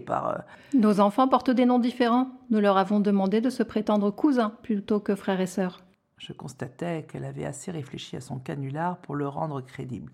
par... 0.06 0.28
euh, 0.28 0.38
Nos 0.74 1.00
enfants 1.00 1.28
portent 1.28 1.50
des 1.50 1.66
noms 1.66 1.78
différents. 1.78 2.30
Nous 2.50 2.60
leur 2.60 2.76
avons 2.76 3.00
demandé 3.00 3.40
de 3.40 3.50
se 3.50 3.62
prétendre 3.62 4.10
cousins 4.10 4.52
plutôt 4.62 5.00
que 5.00 5.14
frères 5.14 5.40
et 5.40 5.46
sœurs. 5.46 5.82
Je 6.18 6.32
constatais 6.32 7.04
qu'elle 7.04 7.24
avait 7.24 7.46
assez 7.46 7.70
réfléchi 7.70 8.16
à 8.16 8.20
son 8.20 8.38
canular 8.38 8.98
pour 8.98 9.14
le 9.14 9.26
rendre 9.26 9.60
crédible. 9.62 10.12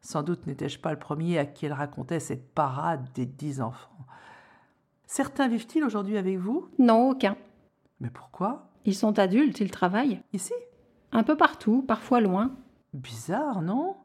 Sans 0.00 0.22
doute 0.22 0.46
n'étais-je 0.46 0.78
pas 0.78 0.92
le 0.92 0.98
premier 0.98 1.38
à 1.38 1.46
qui 1.46 1.66
elle 1.66 1.72
racontait 1.72 2.20
cette 2.20 2.54
parade 2.54 3.06
des 3.14 3.26
dix 3.26 3.60
enfants. 3.60 4.06
Certains 5.06 5.48
vivent-ils 5.48 5.84
aujourd'hui 5.84 6.16
avec 6.16 6.38
vous? 6.38 6.68
Non, 6.78 7.10
aucun. 7.10 7.36
Mais 8.00 8.10
pourquoi? 8.10 8.70
Ils 8.84 8.94
sont 8.94 9.18
adultes, 9.18 9.60
ils 9.60 9.70
travaillent. 9.70 10.22
Ici? 10.32 10.54
Un 11.12 11.22
peu 11.22 11.36
partout, 11.36 11.82
parfois 11.82 12.20
loin. 12.20 12.54
Bizarre, 12.94 13.62
non? 13.62 13.96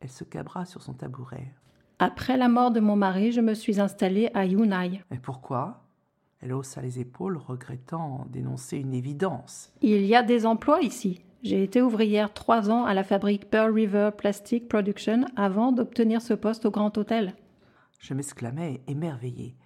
Elle 0.00 0.10
se 0.10 0.24
cabra 0.24 0.64
sur 0.64 0.82
son 0.82 0.94
tabouret. 0.94 1.52
Après 1.98 2.36
la 2.36 2.48
mort 2.48 2.70
de 2.70 2.80
mon 2.80 2.96
mari, 2.96 3.32
je 3.32 3.40
me 3.40 3.54
suis 3.54 3.80
installée 3.80 4.30
à 4.34 4.44
Yunai. 4.44 5.02
Mais 5.10 5.18
pourquoi? 5.18 5.84
Elle 6.40 6.52
haussa 6.52 6.82
les 6.82 7.00
épaules, 7.00 7.36
regrettant 7.36 8.26
d'énoncer 8.30 8.76
une 8.76 8.94
évidence. 8.94 9.72
Il 9.80 10.04
y 10.04 10.14
a 10.14 10.22
des 10.22 10.44
emplois 10.44 10.80
ici. 10.80 11.24
J'ai 11.42 11.62
été 11.62 11.80
ouvrière 11.82 12.32
trois 12.32 12.70
ans 12.70 12.84
à 12.84 12.94
la 12.94 13.04
fabrique 13.04 13.48
Pearl 13.50 13.72
River 13.72 14.10
Plastic 14.16 14.68
Production 14.68 15.26
avant 15.36 15.72
d'obtenir 15.72 16.20
ce 16.20 16.34
poste 16.34 16.66
au 16.66 16.70
Grand 16.70 16.96
Hôtel. 16.98 17.34
Je 17.98 18.14
m'exclamai, 18.14 18.82
émerveillé. 18.86 19.56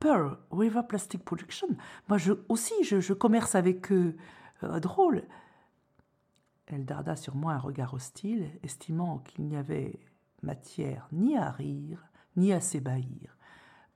Pearl 0.00 0.38
River 0.50 0.82
Plastic 0.88 1.24
Production? 1.24 1.68
Moi 2.08 2.18
je, 2.18 2.32
aussi, 2.48 2.74
je, 2.82 3.12
commerce 3.12 3.54
avec 3.54 3.92
eux. 3.92 4.16
Euh, 4.64 4.80
drôle. 4.80 5.22
Elle 6.66 6.84
darda 6.84 7.16
sur 7.16 7.34
moi 7.34 7.52
un 7.52 7.58
regard 7.58 7.94
hostile, 7.94 8.50
estimant 8.62 9.18
qu'il 9.18 9.46
n'y 9.46 9.56
avait 9.56 9.98
matière 10.42 11.08
ni 11.12 11.36
à 11.36 11.50
rire, 11.50 12.04
ni 12.36 12.52
à 12.52 12.60
s'ébahir. 12.60 13.36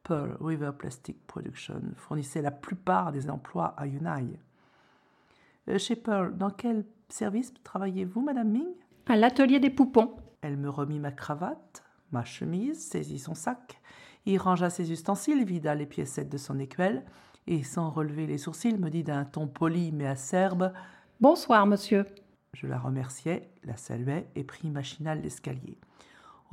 Pearl 0.03 0.37
River 0.41 0.73
Plastic 0.79 1.27
Production 1.27 1.81
fournissait 1.97 2.43
la 2.43 2.51
plupart 2.51 3.13
des 3.13 3.31
emplois 3.31 3.75
à 3.77 3.87
Unai. 3.87 4.39
Euh, 5.69 5.79
chez 5.79 5.97
Pearl, 5.97 6.37
dans 6.37 6.51
quel 6.51 6.85
service 7.09 7.55
travaillez-vous, 7.65 8.21
Madame 8.21 8.51
Ming? 8.51 8.75
À 9.07 9.17
l'atelier 9.17 9.61
des 9.61 9.71
poupons. 9.71 10.15
Elle 10.43 10.59
me 10.59 10.69
remit 10.69 10.99
ma 10.99 11.11
cravate, 11.11 11.83
ma 12.13 12.25
chemise, 12.25 12.87
saisit 12.87 13.19
son 13.19 13.35
sac, 13.35 13.81
y 14.27 14.37
rangea 14.37 14.69
ses 14.69 14.93
ustensiles, 14.93 15.45
vida 15.45 15.75
les 15.75 15.87
piécettes 15.87 16.29
de 16.29 16.39
son 16.39 16.59
écuelle, 16.59 17.05
et 17.47 17.63
sans 17.63 17.91
relever 17.91 18.27
les 18.27 18.39
sourcils, 18.39 18.79
me 18.79 18.91
dit 18.91 19.05
d'un 19.05 19.25
ton 19.25 19.47
poli 19.47 19.93
mais 19.93 20.07
acerbe 20.07 20.73
Bonsoir, 21.21 21.67
monsieur. 21.67 22.05
Je 22.53 22.67
la 22.67 22.79
remerciai, 22.79 23.49
la 23.65 23.77
saluai 23.77 24.27
et 24.35 24.45
pris 24.45 24.71
machinal 24.71 25.21
l'escalier. 25.23 25.79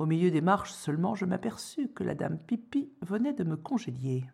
Au 0.02 0.06
milieu 0.06 0.32
des 0.32 0.40
marches 0.40 0.72
seulement, 0.72 1.14
je 1.14 1.24
m'aperçus 1.24 1.88
que 1.88 2.02
la 2.02 2.16
dame 2.16 2.36
Pipi 2.36 2.90
venait 3.02 3.34
de 3.34 3.44
me 3.44 3.56
congédier. 3.56 4.28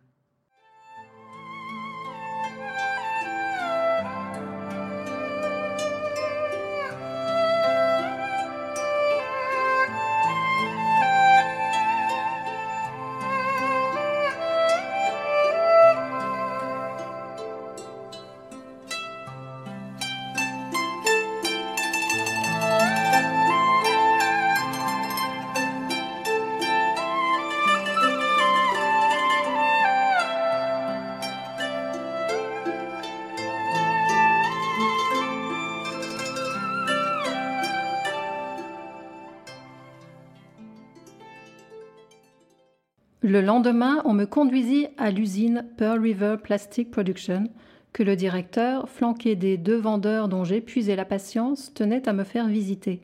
Le 43.39 43.45
lendemain, 43.45 44.01
on 44.03 44.11
me 44.11 44.25
conduisit 44.25 44.87
à 44.97 45.11
l'usine 45.11 45.65
Pearl 45.77 46.01
River 46.01 46.35
Plastic 46.43 46.91
Production, 46.91 47.45
que 47.93 48.03
le 48.03 48.17
directeur, 48.17 48.89
flanqué 48.89 49.37
des 49.37 49.55
deux 49.55 49.77
vendeurs 49.77 50.27
dont 50.27 50.43
j'épuisais 50.43 50.97
la 50.97 51.05
patience, 51.05 51.73
tenait 51.73 52.09
à 52.09 52.11
me 52.11 52.25
faire 52.25 52.49
visiter. 52.49 52.99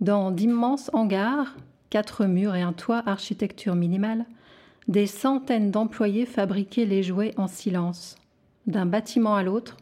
Dans 0.00 0.30
d'immenses 0.30 0.88
hangars, 0.92 1.56
quatre 1.90 2.26
murs 2.26 2.54
et 2.54 2.62
un 2.62 2.72
toit 2.72 3.02
architecture 3.06 3.74
minimale, 3.74 4.24
des 4.86 5.08
centaines 5.08 5.72
d'employés 5.72 6.26
fabriquaient 6.26 6.84
les 6.84 7.02
jouets 7.02 7.34
en 7.36 7.48
silence. 7.48 8.14
D'un 8.68 8.86
bâtiment 8.86 9.34
à 9.34 9.42
l'autre, 9.42 9.78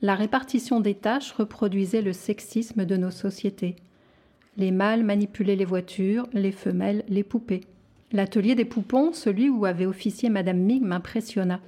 la 0.00 0.14
répartition 0.14 0.80
des 0.80 0.94
tâches 0.94 1.32
reproduisait 1.32 2.00
le 2.00 2.14
sexisme 2.14 2.86
de 2.86 2.96
nos 2.96 3.10
sociétés. 3.10 3.76
Les 4.56 4.70
mâles 4.70 5.04
manipulaient 5.04 5.56
les 5.56 5.66
voitures, 5.66 6.26
les 6.32 6.52
femelles 6.52 7.04
les 7.06 7.22
poupées. 7.22 7.66
L'atelier 8.12 8.54
des 8.56 8.64
poupons, 8.64 9.12
celui 9.12 9.48
où 9.48 9.64
avait 9.64 9.86
officié 9.86 10.30
Madame 10.30 10.58
Mig, 10.58 10.82
m'impressionna. 10.82 11.60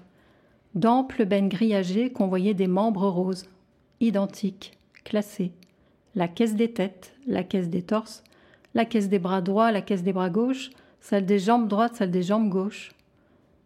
D'amples 0.75 1.25
bennes 1.25 1.49
grillagées 1.49 2.11
convoyaient 2.11 2.55
des 2.55 2.67
membres 2.67 3.07
roses, 3.09 3.49
identiques, 4.01 4.73
classés. 5.05 5.53
La 6.15 6.29
caisse 6.29 6.57
des 6.57 6.73
têtes, 6.73 7.15
la 7.27 7.45
caisse 7.45 7.69
des 7.69 7.83
torses, 7.83 8.25
la 8.75 8.85
caisse 8.85 9.09
des 9.09 9.19
bras 9.19 9.41
droits, 9.41 9.71
la 9.71 9.83
caisse 9.83 10.03
des 10.03 10.13
bras 10.13 10.31
gauches, 10.31 10.71
celle 11.01 11.27
des 11.27 11.39
jambes 11.39 11.69
droites, 11.69 11.97
celle 11.97 12.11
des 12.11 12.23
jambes 12.23 12.49
gauches. 12.49 12.91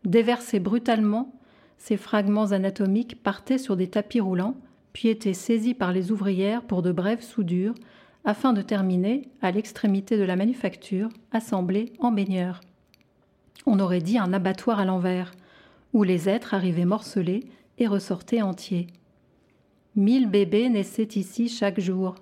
Déversés 0.05 0.61
brutalement, 0.61 1.33
ces 1.79 1.97
fragments 1.97 2.53
anatomiques 2.53 3.23
partaient 3.23 3.59
sur 3.59 3.77
des 3.77 3.89
tapis 3.89 4.21
roulants, 4.21 4.57
puis 4.93 5.09
étaient 5.09 5.35
saisis 5.35 5.75
par 5.75 5.93
les 5.93 6.13
ouvrières 6.13 6.63
pour 6.63 6.83
de 6.83 6.93
brèves 6.93 7.23
soudures, 7.23 7.75
afin 8.27 8.53
de 8.53 8.61
terminer, 8.61 9.23
à 9.41 9.53
l'extrémité 9.53 10.19
de 10.19 10.25
la 10.25 10.37
manufacture, 10.37 11.09
assemblés 11.31 11.93
en 12.01 12.11
baigneur. 12.11 12.61
On 13.67 13.79
aurait 13.79 14.01
dit 14.01 14.19
un 14.19 14.33
abattoir 14.33 14.81
à 14.81 14.85
l'envers, 14.85 15.33
où 15.93 16.03
les 16.03 16.29
êtres 16.29 16.53
arrivaient 16.53 16.85
morcelés 16.85 17.45
et 17.79 17.87
ressortaient 17.87 18.43
entiers. 18.43 18.89
Mille 19.95 20.29
bébés 20.29 20.69
naissaient 20.69 21.09
ici 21.15 21.49
chaque 21.49 21.81
jour. 21.81 22.17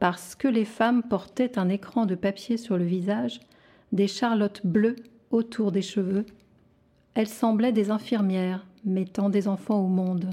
Parce 0.00 0.34
que 0.34 0.48
les 0.48 0.64
femmes 0.64 1.04
portaient 1.04 1.58
un 1.58 1.68
écran 1.68 2.06
de 2.06 2.16
papier 2.16 2.56
sur 2.56 2.76
le 2.76 2.84
visage, 2.84 3.40
des 3.92 4.08
charlottes 4.08 4.66
bleues 4.66 4.96
autour 5.30 5.70
des 5.70 5.82
cheveux, 5.82 6.26
elles 7.14 7.28
semblaient 7.28 7.72
des 7.72 7.90
infirmières 7.90 8.66
mettant 8.84 9.30
des 9.30 9.46
enfants 9.46 9.80
au 9.80 9.88
monde. 9.88 10.30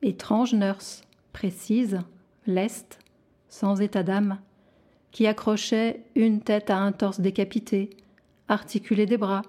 Étranges 0.00 0.54
nurses, 0.54 1.02
précises, 1.32 2.00
lestes, 2.46 3.00
sans 3.48 3.80
état 3.80 4.02
d'âme, 4.02 4.38
qui 5.12 5.26
accrochait 5.26 6.02
une 6.14 6.40
tête 6.40 6.70
à 6.70 6.78
un 6.78 6.92
torse 6.92 7.20
décapité, 7.20 7.90
articulait 8.48 9.06
des 9.06 9.16
bras, 9.16 9.42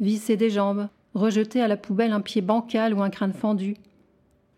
vissait 0.00 0.36
des 0.36 0.50
jambes, 0.50 0.88
rejetait 1.14 1.60
à 1.60 1.68
la 1.68 1.76
poubelle 1.76 2.12
un 2.12 2.20
pied 2.20 2.42
bancal 2.42 2.92
ou 2.92 3.02
un 3.02 3.10
crâne 3.10 3.32
fendu, 3.32 3.76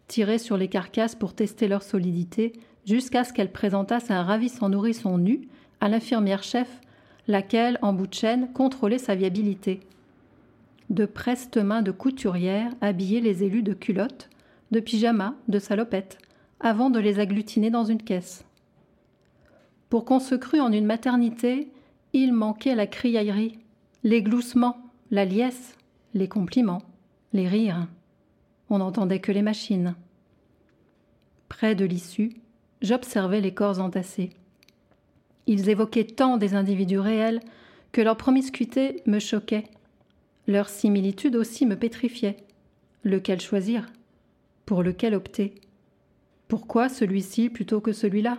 tirait 0.07 0.39
sur 0.39 0.57
les 0.57 0.69
carcasses 0.69 1.15
pour 1.15 1.35
tester 1.35 1.69
leur 1.69 1.83
solidité, 1.83 2.55
jusqu'à 2.87 3.25
ce 3.25 3.33
qu'elle 3.33 3.53
présentasse 3.53 4.11
un 4.11 4.23
ravissant 4.23 4.71
nourrisson 4.71 5.19
nu 5.19 5.49
à 5.81 5.89
l'infirmière 5.89 6.43
chef, 6.43 6.81
laquelle, 7.29 7.79
en 7.83 7.93
bout 7.93 8.07
de 8.07 8.15
chaîne, 8.15 8.53
contrôlait 8.53 8.99
sa 8.99 9.15
viabilité. 9.15 9.81
De 10.89 11.05
prestes 11.05 11.59
mains 11.59 11.83
de 11.83 11.91
couturière 11.91 12.73
habillaient 12.81 13.21
les 13.21 13.45
élus 13.45 13.63
de 13.63 13.75
culottes, 13.75 14.31
de 14.71 14.81
pyjamas, 14.81 15.35
de 15.47 15.59
salopettes, 15.59 16.19
avant 16.61 16.89
de 16.89 16.99
les 16.99 17.21
agglutiner 17.21 17.71
dans 17.71 17.85
une 17.85 18.03
caisse. 18.03 18.45
Pour 19.89 20.05
qu'on 20.05 20.21
se 20.21 20.35
crût 20.35 20.61
en 20.61 20.73
une 20.73 20.85
maternité, 20.85 21.71
il 22.13 22.33
manquait 22.33 22.75
la 22.75 22.87
criaillerie, 22.87 23.59
les 24.05 24.23
gloussements, 24.23 24.79
la 25.11 25.25
liesse, 25.25 25.77
les 26.15 26.29
compliments, 26.29 26.83
les 27.33 27.49
rires. 27.49 27.87
On 28.71 28.79
n'entendait 28.79 29.21
que 29.21 29.33
les 29.33 29.43
machines. 29.43 29.95
Près 31.49 31.75
de 31.75 31.85
l'issue, 31.85 32.35
j'observais 32.83 33.41
les 33.41 33.55
corps 33.55 33.81
entassés. 33.81 34.31
Ils 35.47 35.71
évoquaient 35.71 36.05
tant 36.05 36.37
des 36.37 36.55
individus 36.55 36.99
réels 36.99 37.41
que 37.93 38.03
leur 38.03 38.19
promiscuité 38.19 39.03
me 39.07 39.19
choquait. 39.19 39.65
Leur 40.47 40.69
similitude 40.69 41.37
aussi 41.37 41.65
me 41.65 41.77
pétrifiait. 41.77 42.37
Lequel 43.05 43.41
choisir? 43.41 43.87
Pour 44.67 44.83
lequel 44.83 45.15
opter? 45.15 45.55
Pourquoi 46.49 46.91
celui-ci 46.91 47.49
plutôt 47.49 47.81
que 47.81 47.93
celui-là? 47.93 48.39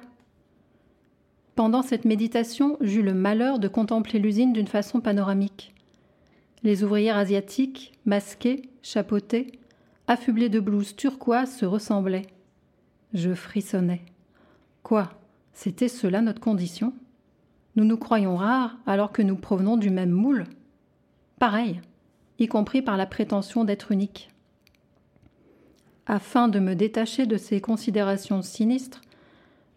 Pendant 1.59 1.81
cette 1.81 2.05
méditation, 2.05 2.77
j'eus 2.79 3.01
le 3.01 3.13
malheur 3.13 3.59
de 3.59 3.67
contempler 3.67 4.17
l'usine 4.17 4.53
d'une 4.53 4.65
façon 4.65 5.01
panoramique. 5.01 5.75
Les 6.63 6.85
ouvrières 6.85 7.17
asiatiques, 7.17 7.91
masquées, 8.05 8.69
chapeautées, 8.81 9.59
affublées 10.07 10.47
de 10.47 10.61
blouses 10.61 10.95
turquoises, 10.95 11.53
se 11.53 11.65
ressemblaient. 11.65 12.27
Je 13.13 13.33
frissonnais. 13.33 14.03
Quoi 14.83 15.09
C'était 15.51 15.89
cela 15.89 16.21
notre 16.21 16.39
condition? 16.39 16.93
Nous 17.75 17.83
nous 17.83 17.97
croyons 17.97 18.37
rares 18.37 18.77
alors 18.85 19.11
que 19.11 19.21
nous 19.21 19.35
provenons 19.35 19.75
du 19.75 19.89
même 19.89 20.11
moule 20.11 20.45
Pareil, 21.39 21.81
y 22.39 22.47
compris 22.47 22.81
par 22.81 22.95
la 22.95 23.05
prétention 23.05 23.65
d'être 23.65 23.91
unique. 23.91 24.29
Afin 26.05 26.47
de 26.47 26.61
me 26.61 26.73
détacher 26.73 27.25
de 27.25 27.35
ces 27.35 27.59
considérations 27.59 28.41
sinistres, 28.41 29.01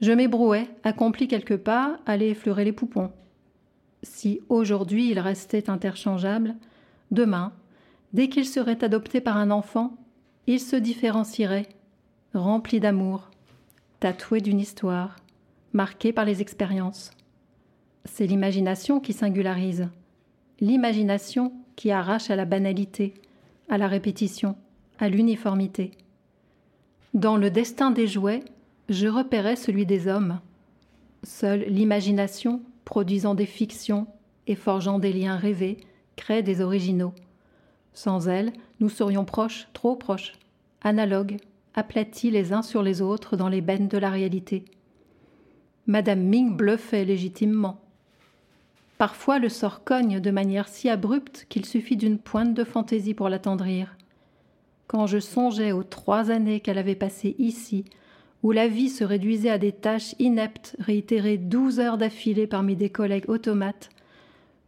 je 0.03 0.11
m'ébrouais, 0.11 0.69
accompli 0.83 1.29
quelque 1.29 1.55
pas, 1.55 2.01
aller 2.07 2.31
effleurer 2.31 2.65
les 2.65 2.73
poupons. 2.73 3.13
Si 4.03 4.41
aujourd'hui 4.49 5.11
ils 5.11 5.21
restaient 5.21 5.71
interchangeables, 5.71 6.57
demain, 7.13 7.53
dès 8.13 8.29
qu'ils 8.29 8.47
seraient 8.47 8.83
adoptés 8.83 9.21
par 9.21 9.37
un 9.37 9.53
enfant, 9.53 9.97
ils 10.49 10.59
se 10.59 10.75
différencieraient, 10.75 11.69
remplis 12.35 12.81
d'amour, 12.81 13.31
tatoués 14.01 14.41
d'une 14.41 14.59
histoire, 14.59 15.17
marqués 15.73 16.13
par 16.13 16.25
les 16.25 16.43
expériences. 16.43 17.13
C'est 18.05 18.27
l'imagination 18.27 18.99
qui 18.99 19.13
singularise, 19.13 19.89
l'imagination 20.61 21.53
qui 21.77 21.93
arrache 21.93 22.29
à 22.29 22.35
la 22.35 22.45
banalité, 22.45 23.15
à 23.69 23.79
la 23.79 23.87
répétition, 23.87 24.57
à 24.99 25.09
l'uniformité. 25.09 25.93
Dans 27.15 27.37
le 27.37 27.51
destin 27.51 27.93
des 27.93 28.09
jouets, 28.09 28.43
je 28.89 29.07
repérais 29.07 29.57
celui 29.57 29.87
des 29.87 30.09
hommes. 30.09 30.41
Seule 31.23 31.65
l'imagination, 31.69 32.63
produisant 32.85 33.35
des 33.35 33.47
fictions 33.47 34.07
et 34.47 34.55
forgeant 34.55 34.99
des 34.99 35.13
liens 35.13 35.37
rêvés, 35.37 35.79
crée 36.17 36.43
des 36.43 36.61
originaux. 36.61 37.15
Sans 37.95 38.29
elle, 38.29 38.53
nous 38.81 38.89
serions 38.89 39.25
proches, 39.25 39.69
trop 39.73 39.97
proches, 39.97 40.33
analogues, 40.83 41.37
aplatis 41.75 42.31
les 42.31 42.53
uns 42.53 42.63
sur 42.63 42.83
les 42.83 43.01
autres 43.01 43.37
dans 43.37 43.49
les 43.49 43.61
bennes 43.61 43.89
de 43.89 43.99
la 43.99 44.11
réalité. 44.11 44.65
Madame 45.87 46.21
Ming 46.21 46.57
bluffait 46.57 47.05
légitimement. 47.05 47.81
Parfois 48.99 49.39
le 49.39 49.49
sort 49.49 49.85
cogne 49.85 50.21
de 50.21 50.31
manière 50.31 50.69
si 50.69 50.89
abrupte 50.89 51.47
qu'il 51.49 51.65
suffit 51.65 51.97
d'une 51.97 52.19
pointe 52.19 52.55
de 52.55 52.65
fantaisie 52.65 53.15
pour 53.15 53.29
l'attendrir. 53.29 53.97
Quand 54.87 55.07
je 55.07 55.19
songeais 55.19 55.73
aux 55.73 55.83
trois 55.83 56.31
années 56.31 56.61
qu'elle 56.61 56.79
avait 56.79 56.95
passées 56.95 57.35
ici, 57.39 57.85
où 58.43 58.51
la 58.51 58.69
vie 58.69 58.89
se 58.89 59.05
réduisait 59.05 59.51
à 59.51 59.59
des 59.59 59.73
tâches 59.73 60.15
ineptes 60.19 60.77
réitérées 60.79 61.39
douze 61.39 61.79
heures 61.81 61.99
d'affilée 61.99 62.47
parmi 62.47 62.77
des 62.77 62.91
collègues 62.91 63.29
automates, 63.29 63.91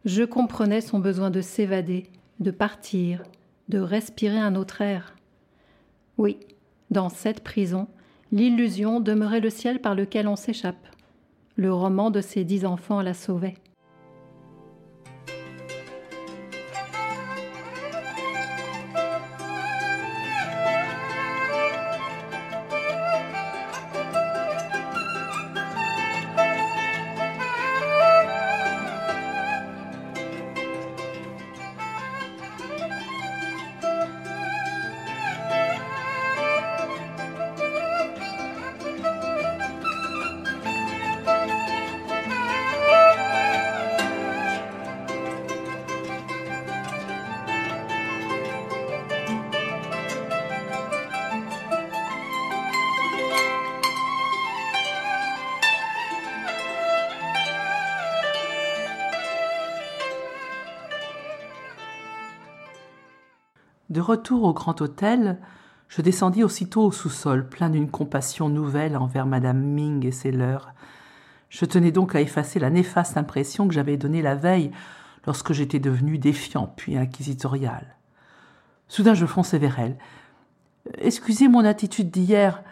je 0.05 0.23
comprenais 0.23 0.81
son 0.81 0.99
besoin 0.99 1.29
de 1.29 1.41
s'évader, 1.41 2.05
de 2.39 2.51
partir, 2.51 3.23
de 3.69 3.79
respirer 3.79 4.37
un 4.37 4.55
autre 4.55 4.81
air. 4.81 5.15
Oui, 6.17 6.37
dans 6.91 7.09
cette 7.09 7.43
prison, 7.43 7.87
l'illusion 8.31 8.99
demeurait 8.99 9.39
le 9.39 9.49
ciel 9.49 9.81
par 9.81 9.95
lequel 9.95 10.27
on 10.27 10.35
s'échappe. 10.35 10.87
Le 11.55 11.73
roman 11.73 12.11
de 12.11 12.21
ses 12.21 12.43
dix 12.43 12.65
enfants 12.65 13.01
la 13.01 13.13
sauvait. 13.13 13.55
Retour 64.05 64.43
au 64.43 64.53
grand 64.53 64.81
hôtel, 64.81 65.37
je 65.87 66.01
descendis 66.01 66.43
aussitôt 66.43 66.83
au 66.83 66.91
sous-sol, 66.91 67.47
plein 67.47 67.69
d'une 67.69 67.89
compassion 67.89 68.49
nouvelle 68.49 68.97
envers 68.97 69.25
madame 69.25 69.61
Ming 69.61 70.05
et 70.05 70.11
ses 70.11 70.31
leurs. 70.31 70.73
Je 71.49 71.65
tenais 71.65 71.91
donc 71.91 72.15
à 72.15 72.21
effacer 72.21 72.59
la 72.59 72.69
néfaste 72.69 73.17
impression 73.17 73.67
que 73.67 73.73
j'avais 73.73 73.97
donnée 73.97 74.21
la 74.21 74.35
veille 74.35 74.71
lorsque 75.25 75.53
j'étais 75.53 75.79
devenu 75.79 76.17
défiant 76.17 76.71
puis 76.75 76.97
inquisitorial. 76.97 77.95
Soudain 78.87 79.13
je 79.13 79.25
fonçai 79.25 79.57
vers 79.57 79.79
elle. 79.79 79.97
Excusez 80.97 81.47
mon 81.47 81.65
attitude 81.65 82.11
d'hier. 82.11 82.63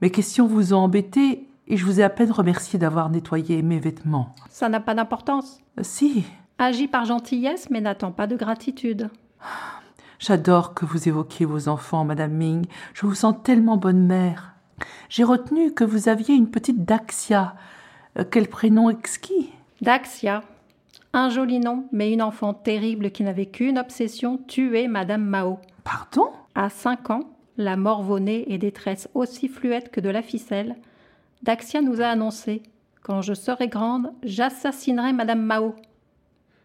Mes 0.00 0.10
questions 0.10 0.46
vous 0.46 0.72
ont 0.72 0.78
embêté 0.78 1.48
et 1.66 1.76
je 1.76 1.84
vous 1.84 2.00
ai 2.00 2.02
à 2.02 2.10
peine 2.10 2.32
remercié 2.32 2.78
d'avoir 2.78 3.10
nettoyé 3.10 3.62
mes 3.62 3.78
vêtements. 3.78 4.34
Ça 4.50 4.68
n'a 4.68 4.80
pas 4.80 4.94
d'importance. 4.94 5.60
Si. 5.82 6.24
Agis 6.58 6.88
par 6.88 7.04
gentillesse, 7.04 7.70
mais 7.70 7.80
n'attends 7.80 8.12
pas 8.12 8.26
de 8.26 8.36
gratitude. 8.36 9.08
J'adore 10.20 10.74
que 10.74 10.84
vous 10.84 11.08
évoquiez 11.08 11.46
vos 11.46 11.68
enfants, 11.68 12.04
Madame 12.04 12.32
Ming. 12.32 12.66
Je 12.92 13.06
vous 13.06 13.14
sens 13.14 13.34
tellement 13.42 13.78
bonne 13.78 14.06
mère. 14.06 14.52
J'ai 15.08 15.24
retenu 15.24 15.72
que 15.72 15.82
vous 15.82 16.10
aviez 16.10 16.34
une 16.34 16.50
petite 16.50 16.84
Daxia. 16.84 17.54
Euh, 18.18 18.24
quel 18.30 18.46
prénom 18.46 18.90
exquis. 18.90 19.48
Daxia. 19.80 20.42
Un 21.14 21.30
joli 21.30 21.58
nom, 21.58 21.86
mais 21.90 22.12
une 22.12 22.20
enfant 22.20 22.52
terrible 22.52 23.12
qui 23.12 23.22
n'avait 23.22 23.46
qu'une 23.46 23.78
obsession, 23.78 24.36
tuer 24.36 24.88
Madame 24.88 25.24
Mao. 25.24 25.58
Pardon? 25.84 26.28
À 26.54 26.68
cinq 26.68 27.08
ans, 27.08 27.30
la 27.56 27.76
morve-au-nez 27.76 28.44
et 28.52 28.58
détresse 28.58 29.08
aussi 29.14 29.48
fluette 29.48 29.90
que 29.90 30.02
de 30.02 30.10
la 30.10 30.20
ficelle, 30.20 30.76
Daxia 31.44 31.80
nous 31.80 32.02
a 32.02 32.08
annoncé 32.08 32.62
Quand 33.02 33.22
je 33.22 33.32
serai 33.32 33.68
grande, 33.68 34.12
j'assassinerai 34.22 35.14
Madame 35.14 35.40
Mao. 35.40 35.76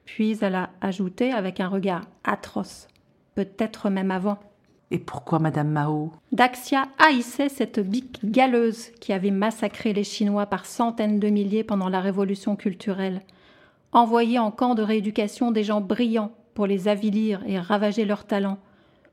Puis 0.04 0.38
elle 0.42 0.56
a 0.56 0.72
ajouté 0.82 1.32
avec 1.32 1.62
un 1.62 1.70
regard 1.70 2.04
atroce 2.26 2.90
peut-être 3.36 3.90
même 3.90 4.12
avant. 4.12 4.40
Et 4.92 5.00
pourquoi 5.00 5.40
Madame 5.40 5.70
Mao? 5.70 6.12
Daxia 6.32 6.86
haïssait 7.00 7.50
cette 7.50 7.80
bique 7.80 8.20
galeuse 8.24 8.92
qui 9.02 9.14
avait 9.14 9.32
massacré 9.32 9.94
les 9.94 10.04
Chinois 10.04 10.46
par 10.46 10.66
centaines 10.66 11.20
de 11.20 11.28
milliers 11.30 11.64
pendant 11.64 11.90
la 11.90 12.02
révolution 12.02 12.56
culturelle, 12.56 13.22
envoyé 13.92 14.40
en 14.40 14.52
camp 14.52 14.76
de 14.76 14.84
rééducation 14.84 15.52
des 15.52 15.64
gens 15.64 15.82
brillants 15.82 16.32
pour 16.54 16.68
les 16.68 16.88
avilir 16.88 17.44
et 17.46 17.60
ravager 17.60 18.06
leurs 18.06 18.26
talents, 18.26 18.60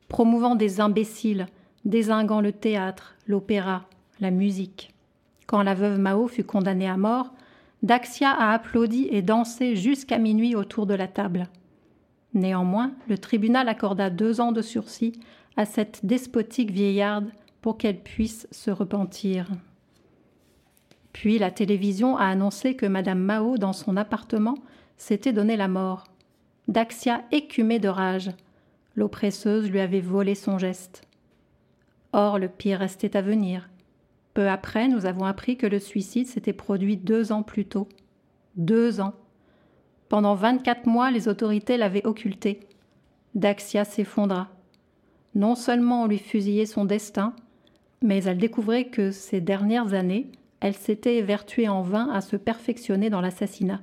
promouvant 0.09 0.55
des 0.55 0.81
imbéciles, 0.81 1.47
désinguant 1.85 2.41
le 2.41 2.53
théâtre, 2.53 3.17
l'opéra, 3.27 3.85
la 4.21 4.31
musique. 4.31 4.95
Quand 5.47 5.63
la 5.63 5.75
veuve 5.75 5.99
Mao 5.99 6.29
fut 6.29 6.45
condamnée 6.45 6.89
à 6.89 6.97
mort, 6.97 7.33
Daxia 7.83 8.31
a 8.31 8.53
applaudi 8.53 9.09
et 9.11 9.23
dansé 9.23 9.75
jusqu'à 9.75 10.19
minuit 10.19 10.55
autour 10.55 10.87
de 10.87 10.95
la 10.95 11.09
table. 11.09 11.49
Néanmoins, 12.35 12.93
le 13.09 13.19
tribunal 13.19 13.69
accorda 13.69 14.11
deux 14.11 14.41
ans 14.41 14.53
de 14.53 14.63
sursis 14.63 15.13
à 15.57 15.65
cette 15.65 16.05
despotique 16.05 16.71
vieillarde 16.71 17.31
pour 17.61 17.79
qu'elle 17.79 18.01
puisse 18.01 18.49
se 18.51 18.71
repentir. 18.71 19.49
Puis 21.13 21.39
la 21.39 21.51
télévision 21.51 22.17
a 22.17 22.27
annoncé 22.27 22.75
que 22.75 22.87
Madame 22.87 23.21
Mao, 23.21 23.59
dans 23.59 23.73
son 23.75 23.97
appartement, 23.97 24.57
s'était 24.97 25.33
donné 25.33 25.57
la 25.57 25.69
mort. 25.69 26.05
Daxia 26.69 27.23
écumait 27.33 27.81
de 27.81 27.89
rage. 27.89 28.31
L'oppresseuse 28.97 29.71
lui 29.71 29.81
avait 29.81 30.01
volé 30.01 30.35
son 30.35 30.59
geste. 30.59 31.03
Or, 32.13 32.39
le 32.39 32.49
pire 32.49 32.79
restait 32.79 33.17
à 33.17 33.23
venir. 33.23 33.69
Peu 34.35 34.49
après, 34.49 34.89
nous 34.89 35.07
avons 35.07 35.25
appris 35.25 35.57
que 35.57 35.67
le 35.67 35.79
suicide 35.79 36.27
s'était 36.27 36.53
produit 36.53 36.97
deux 36.97 37.33
ans 37.33 37.43
plus 37.43 37.67
tôt. 37.67 37.89
Deux 38.57 39.01
ans. 39.01 39.15
Pendant 40.13 40.35
vingt-quatre 40.35 40.85
mois, 40.85 41.11
les 41.11 41.27
autorités 41.27 41.79
l'avaient 41.79 42.07
occulté. 42.07 42.61
Daxia 43.35 43.87
s'effondra. 43.87 44.49
Non 45.35 45.55
seulement 45.55 46.03
on 46.03 46.07
lui 46.07 46.19
fusillait 46.19 46.67
son 46.67 46.85
destin, 46.85 47.35
mais 48.03 48.23
elle 48.25 48.37
découvrait 48.37 48.89
que 48.89 49.11
ces 49.11 49.41
dernières 49.41 49.95
années, 49.95 50.31
elle 50.61 50.75
s'était 50.75 51.17
évertuée 51.17 51.67
en 51.67 51.81
vain 51.81 52.11
à 52.13 52.21
se 52.21 52.37
perfectionner 52.37 53.09
dans 53.09 53.23
l'assassinat. 53.23 53.81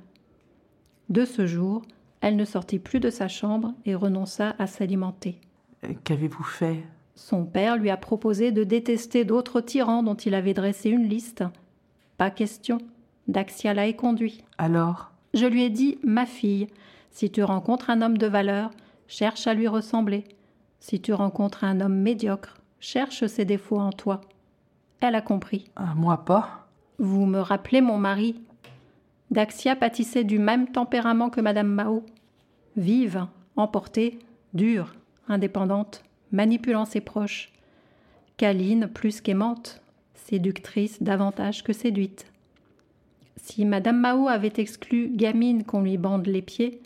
De 1.08 1.24
ce 1.24 1.46
jour, 1.46 1.82
elle 2.20 2.36
ne 2.36 2.44
sortit 2.44 2.78
plus 2.78 3.00
de 3.00 3.10
sa 3.10 3.26
chambre 3.26 3.74
et 3.84 3.96
renonça 3.96 4.54
à 4.60 4.68
s'alimenter. 4.68 5.40
Euh, 5.82 5.94
qu'avez-vous 6.04 6.44
fait? 6.44 6.84
Son 7.16 7.44
père 7.44 7.76
lui 7.76 7.90
a 7.90 7.96
proposé 7.96 8.52
de 8.52 8.62
détester 8.62 9.24
d'autres 9.24 9.60
tyrans 9.60 10.04
dont 10.04 10.14
il 10.14 10.36
avait 10.36 10.54
dressé 10.54 10.90
une 10.90 11.08
liste. 11.08 11.42
Pas 12.18 12.30
question. 12.30 12.78
Daxia 13.26 13.74
l'a 13.74 13.86
éconduit. 13.88 14.44
Alors? 14.58 15.09
Je 15.34 15.46
lui 15.46 15.62
ai 15.62 15.70
dit 15.70 15.98
Ma 16.02 16.26
fille, 16.26 16.68
si 17.10 17.30
tu 17.30 17.42
rencontres 17.42 17.90
un 17.90 18.02
homme 18.02 18.18
de 18.18 18.26
valeur, 18.26 18.70
cherche 19.06 19.46
à 19.46 19.54
lui 19.54 19.68
ressembler. 19.68 20.24
Si 20.80 21.00
tu 21.00 21.12
rencontres 21.12 21.64
un 21.64 21.80
homme 21.80 21.96
médiocre, 21.96 22.56
cherche 22.80 23.26
ses 23.26 23.44
défauts 23.44 23.80
en 23.80 23.92
toi. 23.92 24.20
Elle 25.00 25.14
a 25.14 25.22
compris. 25.22 25.70
Ah, 25.76 25.94
moi 25.94 26.24
pas. 26.24 26.68
Vous 26.98 27.26
me 27.26 27.40
rappelez 27.40 27.80
mon 27.80 27.98
mari. 27.98 28.40
Daxia 29.30 29.76
pâtissait 29.76 30.24
du 30.24 30.38
même 30.38 30.68
tempérament 30.68 31.30
que 31.30 31.40
Madame 31.40 31.68
Mao. 31.68 32.04
Vive, 32.76 33.26
emportée, 33.56 34.18
dure, 34.54 34.94
indépendante, 35.28 36.02
manipulant 36.32 36.84
ses 36.84 37.00
proches. 37.00 37.52
Câline 38.36 38.88
plus 38.88 39.20
qu'aimante, 39.20 39.80
séductrice 40.14 41.02
davantage 41.02 41.62
que 41.62 41.72
séduite. 41.72 42.29
Si 43.42 43.64
Madame 43.64 43.98
Mao 43.98 44.28
avait 44.28 44.52
exclu 44.58 45.08
Gamine 45.08 45.64
qu'on 45.64 45.82
lui 45.82 45.96
bande 45.96 46.26
les 46.26 46.42
pieds, 46.42 46.82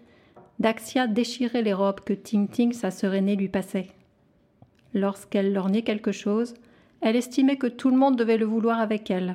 Daxia 0.60 1.08
déchirait 1.08 1.62
les 1.62 1.72
robes 1.72 2.00
que 2.00 2.12
Ting 2.12 2.48
Ting, 2.48 2.72
sa 2.72 2.90
sœur 2.90 3.14
aînée, 3.14 3.36
lui 3.36 3.48
passait. 3.48 3.88
Lorsqu'elle 4.94 5.52
lorgnait 5.52 5.82
quelque 5.82 6.12
chose, 6.12 6.54
elle 7.00 7.16
estimait 7.16 7.56
que 7.56 7.66
tout 7.66 7.90
le 7.90 7.96
monde 7.96 8.16
devait 8.16 8.38
le 8.38 8.46
vouloir 8.46 8.80
avec 8.80 9.10
elle. 9.10 9.34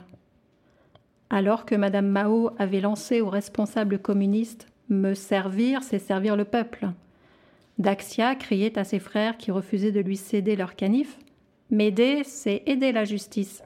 Alors 1.30 1.66
que 1.66 1.76
Madame 1.76 2.08
Mao 2.08 2.52
avait 2.58 2.82
lancé 2.82 3.22
aux 3.22 3.30
responsables 3.30 4.00
communistes 4.00 4.68
Me 4.88 5.14
servir, 5.14 5.84
c'est 5.84 6.00
servir 6.00 6.38
le 6.38 6.46
peuple. 6.46 6.90
Daxia 7.80 8.34
criait 8.36 8.80
à 8.80 8.86
ses 8.86 9.00
frères 9.00 9.38
qui 9.38 9.52
refusaient 9.52 9.92
de 9.92 10.00
lui 10.00 10.18
céder 10.18 10.56
leur 10.56 10.76
canif 10.76 11.20
M'aider, 11.70 12.24
c'est 12.24 12.64
aider 12.66 12.92
la 12.92 13.04
justice. 13.04 13.62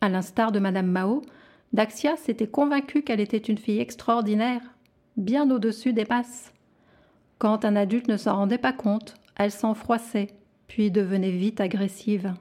À 0.00 0.08
l'instar 0.08 0.52
de 0.52 0.60
Madame 0.60 0.86
Mao, 0.86 1.22
Daxia 1.72 2.16
s'était 2.16 2.48
convaincue 2.48 3.02
qu'elle 3.02 3.20
était 3.20 3.38
une 3.38 3.58
fille 3.58 3.80
extraordinaire, 3.80 4.60
bien 5.16 5.50
au-dessus 5.50 5.92
des 5.92 6.04
masses. 6.04 6.52
Quand 7.38 7.64
un 7.64 7.76
adulte 7.76 8.08
ne 8.08 8.16
s'en 8.16 8.36
rendait 8.36 8.58
pas 8.58 8.72
compte, 8.72 9.14
elle 9.36 9.50
s'en 9.50 9.74
froissait, 9.74 10.28
puis 10.68 10.90
devenait 10.90 11.30
vite 11.30 11.60
agressive. 11.60 12.34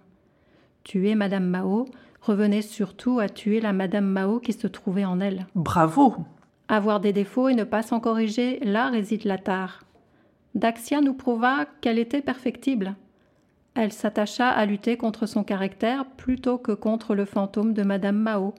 Tuer 0.83 1.15
Madame 1.15 1.47
Mao 1.47 1.87
revenait 2.21 2.61
surtout 2.61 3.19
à 3.19 3.29
tuer 3.29 3.61
la 3.61 3.73
Madame 3.73 4.05
Mao 4.05 4.39
qui 4.39 4.53
se 4.53 4.67
trouvait 4.67 5.05
en 5.05 5.19
elle. 5.19 5.47
Bravo 5.55 6.15
Avoir 6.67 6.99
des 6.99 7.13
défauts 7.13 7.49
et 7.49 7.55
ne 7.55 7.63
pas 7.63 7.81
s'en 7.81 7.99
corriger, 7.99 8.59
là 8.59 8.89
réside 8.89 9.25
la 9.25 9.37
tare. 9.37 9.83
Daxia 10.55 11.01
nous 11.01 11.13
prouva 11.13 11.65
qu'elle 11.79 11.99
était 11.99 12.21
perfectible. 12.21 12.95
Elle 13.75 13.93
s'attacha 13.93 14.49
à 14.49 14.65
lutter 14.65 14.97
contre 14.97 15.25
son 15.25 15.43
caractère 15.43 16.05
plutôt 16.05 16.57
que 16.57 16.73
contre 16.73 17.15
le 17.15 17.25
fantôme 17.25 17.73
de 17.73 17.83
Madame 17.83 18.17
Mao. 18.17 18.53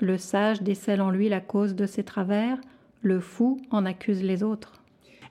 Le 0.00 0.16
sage 0.18 0.62
décèle 0.62 1.00
en 1.00 1.10
lui 1.10 1.28
la 1.28 1.40
cause 1.40 1.74
de 1.74 1.86
ses 1.86 2.04
travers, 2.04 2.58
le 3.02 3.20
fou 3.20 3.60
en 3.70 3.86
accuse 3.86 4.22
les 4.22 4.42
autres. 4.42 4.82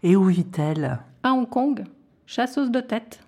Et 0.04 0.16
où 0.16 0.26
vit-elle? 0.26 1.00
À 1.24 1.34
Hong 1.34 1.50
Kong, 1.50 1.84
chasseuse 2.26 2.72
de 2.72 2.80
tête. 2.80 3.20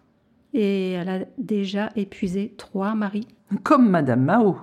Et 0.53 0.91
elle 0.91 1.09
a 1.09 1.19
déjà 1.37 1.89
épuisé 1.95 2.53
trois 2.57 2.95
maris. 2.95 3.27
Comme 3.63 3.89
Madame 3.89 4.23
Mao. 4.23 4.57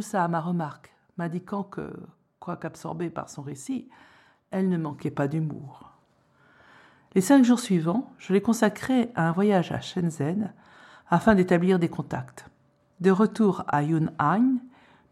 Gloussa 0.00 0.24
à 0.24 0.28
ma 0.28 0.40
remarque, 0.40 0.94
m'indiquant 1.18 1.62
que, 1.62 1.92
quoiqu'absorbée 2.38 3.10
par 3.10 3.28
son 3.28 3.42
récit, 3.42 3.90
elle 4.50 4.70
ne 4.70 4.78
manquait 4.78 5.10
pas 5.10 5.28
d'humour. 5.28 5.92
Les 7.14 7.20
cinq 7.20 7.44
jours 7.44 7.60
suivants, 7.60 8.10
je 8.16 8.32
les 8.32 8.40
consacrais 8.40 9.10
à 9.14 9.28
un 9.28 9.32
voyage 9.32 9.72
à 9.72 9.82
Shenzhen 9.82 10.54
afin 11.10 11.34
d'établir 11.34 11.78
des 11.78 11.90
contacts. 11.90 12.46
De 13.00 13.10
retour 13.10 13.62
à 13.68 13.82
Yun'an, 13.82 14.56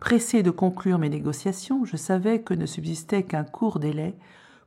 pressé 0.01 0.43
de 0.43 0.51
conclure 0.51 0.99
mes 0.99 1.11
négociations, 1.11 1.85
je 1.85 1.99
savais 1.99 2.41
que 2.41 2.55
ne 2.55 2.65
subsistait 2.65 3.25
qu'un 3.25 3.45
court 3.45 3.81
délai 3.81 4.17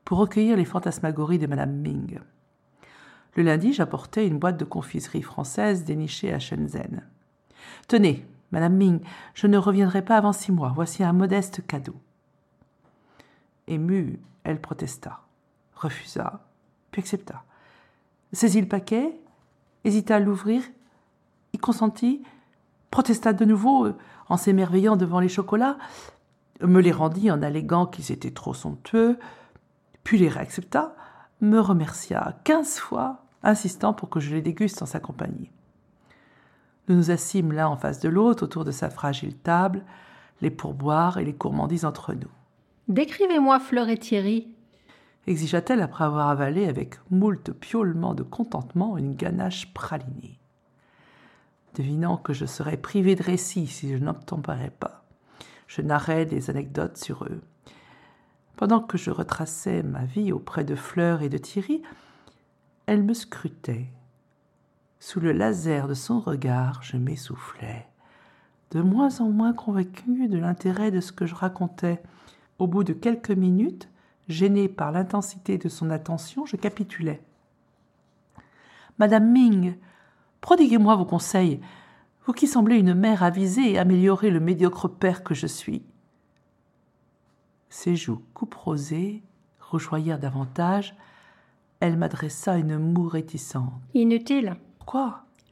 pour 0.05 0.19
recueillir 0.19 0.55
les 0.55 0.65
fantasmagories 0.65 1.39
de 1.39 1.47
Madame 1.47 1.73
Ming. 1.73 2.19
Le 3.35 3.41
lundi, 3.41 3.73
j'apportais 3.73 4.27
une 4.27 4.37
boîte 4.37 4.57
de 4.57 4.65
confiserie 4.65 5.23
française 5.23 5.83
dénichée 5.83 6.31
à 6.31 6.37
Shenzhen. 6.37 7.07
Tenez, 7.87 8.23
Madame 8.51 8.75
Ming, 8.75 8.99
je 9.33 9.47
ne 9.47 9.57
reviendrai 9.57 10.03
pas 10.03 10.17
avant 10.17 10.33
six 10.33 10.51
mois. 10.51 10.71
Voici 10.75 11.03
un 11.03 11.13
modeste 11.13 11.65
cadeau. 11.65 11.95
Émue, 13.67 14.19
elle 14.43 14.59
protesta, 14.59 15.21
refusa, 15.75 16.41
puis 16.91 17.01
accepta. 17.01 17.43
Saisit 18.33 18.61
le 18.61 18.67
paquet, 18.67 19.19
hésita 19.83 20.17
à 20.17 20.19
l'ouvrir, 20.19 20.63
y 21.53 21.57
consentit, 21.57 22.23
protesta 22.89 23.33
de 23.33 23.45
nouveau 23.45 23.85
euh, 23.85 23.97
en 24.29 24.37
s'émerveillant 24.37 24.95
devant 24.95 25.19
les 25.19 25.29
chocolats, 25.29 25.77
me 26.61 26.81
les 26.81 26.91
rendit 26.91 27.31
en 27.31 27.41
alléguant 27.41 27.85
qu'ils 27.85 28.11
étaient 28.11 28.31
trop 28.31 28.53
somptueux, 28.53 29.17
puis 30.03 30.17
les 30.17 30.29
réaccepta, 30.29 30.95
me 31.41 31.59
remercia 31.59 32.37
quinze 32.43 32.77
fois, 32.77 33.25
insistant 33.43 33.93
pour 33.93 34.09
que 34.09 34.19
je 34.19 34.33
les 34.33 34.41
déguste 34.41 34.81
en 34.81 34.85
sa 34.85 34.99
compagnie. 34.99 35.49
Nous 36.87 36.95
nous 36.95 37.11
assîmes 37.11 37.51
l'un 37.51 37.67
en 37.67 37.77
face 37.77 37.99
de 37.99 38.09
l'autre 38.09 38.43
autour 38.43 38.65
de 38.65 38.71
sa 38.71 38.89
fragile 38.89 39.35
table, 39.35 39.83
les 40.41 40.49
pourboires 40.49 41.17
et 41.17 41.25
les 41.25 41.33
gourmandises 41.33 41.85
entre 41.85 42.13
nous. 42.13 42.31
Décrivez-moi 42.87 43.59
Fleur 43.59 43.89
et 43.89 43.97
Thierry. 43.97 44.55
Exigea-t-elle 45.27 45.81
après 45.81 46.03
avoir 46.03 46.29
avalé 46.29 46.67
avec 46.67 46.95
moult 47.11 47.51
piaulements 47.51 48.15
de 48.15 48.23
contentement 48.23 48.97
une 48.97 49.15
ganache 49.15 49.71
pralinée. 49.73 50.39
Devinant 51.75 52.17
que 52.17 52.33
je 52.33 52.45
serais 52.45 52.77
privé 52.77 53.15
de 53.15 53.23
récit 53.23 53.67
si 53.67 53.89
je 53.89 53.97
n'obtempérais 53.97 54.73
pas, 54.77 55.05
je 55.67 55.81
narrais 55.81 56.25
des 56.25 56.49
anecdotes 56.49 56.97
sur 56.97 57.23
eux. 57.23 57.41
Pendant 58.57 58.81
que 58.81 58.97
je 58.97 59.09
retraçais 59.09 59.83
ma 59.83 60.03
vie 60.03 60.31
auprès 60.31 60.63
de 60.63 60.75
Fleur 60.75 61.21
et 61.21 61.29
de 61.29 61.37
Thierry, 61.37 61.81
elle 62.87 63.03
me 63.03 63.13
scrutait 63.13 63.87
sous 65.01 65.19
le 65.19 65.31
laser 65.31 65.87
de 65.87 65.95
son 65.95 66.19
regard, 66.19 66.83
je 66.83 66.95
m'essoufflais, 66.95 67.87
de 68.69 68.81
moins 68.81 69.19
en 69.19 69.31
moins 69.31 69.51
convaincu 69.51 70.27
de 70.27 70.37
l'intérêt 70.37 70.91
de 70.91 71.01
ce 71.01 71.11
que 71.11 71.25
je 71.25 71.33
racontais. 71.33 71.99
Au 72.59 72.67
bout 72.67 72.83
de 72.83 72.93
quelques 72.93 73.31
minutes, 73.31 73.89
gêné 74.29 74.69
par 74.69 74.91
l'intensité 74.91 75.57
de 75.57 75.69
son 75.69 75.89
attention, 75.89 76.45
je 76.45 76.55
capitulais. 76.55 77.19
Madame 78.99 79.31
Ming, 79.31 79.75
prodiguez-moi 80.39 80.95
vos 80.95 81.05
conseils, 81.05 81.59
vous 82.27 82.33
qui 82.33 82.45
semblez 82.45 82.77
une 82.77 82.93
mère 82.93 83.23
avisée 83.23 83.71
et 83.71 83.79
améliorer 83.79 84.29
le 84.29 84.39
médiocre 84.39 84.87
père 84.87 85.23
que 85.23 85.33
je 85.33 85.47
suis. 85.47 85.83
Ses 87.69 87.95
joues 87.95 88.21
couperosées 88.35 89.23
rougeoyèrent 89.59 90.19
davantage. 90.19 90.95
Elle 91.79 91.97
m'adressa 91.97 92.57
une 92.57 92.77
moue 92.77 93.07
réticente. 93.07 93.73
Inutile. 93.95 94.57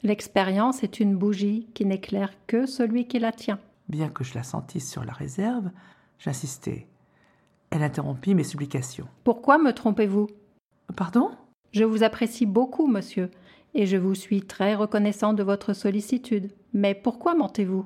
L'expérience 0.03 0.83
est 0.83 0.99
une 0.99 1.15
bougie 1.15 1.67
qui 1.73 1.85
n'éclaire 1.85 2.31
que 2.47 2.65
celui 2.65 3.07
qui 3.07 3.19
la 3.19 3.31
tient. 3.31 3.59
Bien 3.89 4.09
que 4.09 4.23
je 4.23 4.33
la 4.33 4.43
sentisse 4.43 4.89
sur 4.89 5.03
la 5.03 5.13
réserve, 5.13 5.71
j'insistai. 6.19 6.87
Elle 7.69 7.83
interrompit 7.83 8.33
mes 8.33 8.43
supplications. 8.43 9.07
Pourquoi 9.23 9.57
me 9.57 9.73
trompez-vous 9.73 10.27
Pardon? 10.95 11.31
Je 11.71 11.83
vous 11.83 12.03
apprécie 12.03 12.45
beaucoup, 12.45 12.87
monsieur, 12.87 13.29
et 13.73 13.85
je 13.85 13.97
vous 13.97 14.15
suis 14.15 14.41
très 14.41 14.73
reconnaissant 14.73 15.33
de 15.33 15.43
votre 15.43 15.73
sollicitude. 15.73 16.51
Mais 16.73 16.95
pourquoi 16.95 17.35
mentez-vous? 17.35 17.85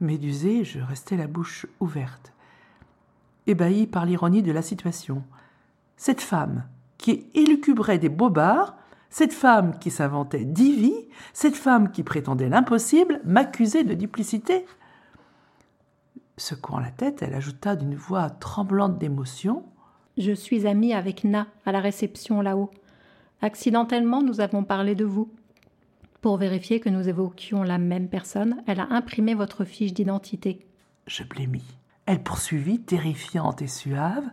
Médusé, 0.00 0.64
je 0.64 0.80
restais 0.80 1.16
la 1.16 1.26
bouche 1.26 1.66
ouverte, 1.80 2.32
ébahi 3.46 3.86
par 3.86 4.06
l'ironie 4.06 4.42
de 4.42 4.52
la 4.52 4.62
situation. 4.62 5.22
Cette 5.96 6.22
femme, 6.22 6.64
qui 6.96 7.26
élucubrait 7.34 7.98
des 7.98 8.08
bobards, 8.08 8.76
cette 9.10 9.32
femme 9.32 9.78
qui 9.78 9.90
s'inventait 9.90 10.44
divi, 10.44 10.94
cette 11.32 11.56
femme 11.56 11.90
qui 11.90 12.04
prétendait 12.04 12.48
l'impossible, 12.48 13.20
m'accusait 13.24 13.84
de 13.84 13.94
duplicité. 13.94 14.64
Secouant 16.36 16.78
la 16.78 16.90
tête, 16.90 17.20
elle 17.20 17.34
ajouta 17.34 17.76
d'une 17.76 17.96
voix 17.96 18.30
tremblante 18.30 18.98
d'émotion 18.98 19.64
Je 20.16 20.32
suis 20.32 20.66
amie 20.66 20.94
avec 20.94 21.24
Na 21.24 21.48
à 21.66 21.72
la 21.72 21.80
réception 21.80 22.40
là-haut. 22.40 22.70
Accidentellement, 23.42 24.22
nous 24.22 24.40
avons 24.40 24.64
parlé 24.64 24.94
de 24.94 25.04
vous. 25.04 25.30
Pour 26.20 26.36
vérifier 26.36 26.80
que 26.80 26.88
nous 26.88 27.08
évoquions 27.08 27.62
la 27.62 27.78
même 27.78 28.08
personne, 28.08 28.62
elle 28.66 28.80
a 28.80 28.88
imprimé 28.90 29.34
votre 29.34 29.64
fiche 29.64 29.92
d'identité. 29.92 30.66
Je 31.06 31.24
blêmis. 31.24 31.64
Elle 32.06 32.22
poursuivit, 32.22 32.80
terrifiante 32.80 33.62
et 33.62 33.66
suave. 33.66 34.24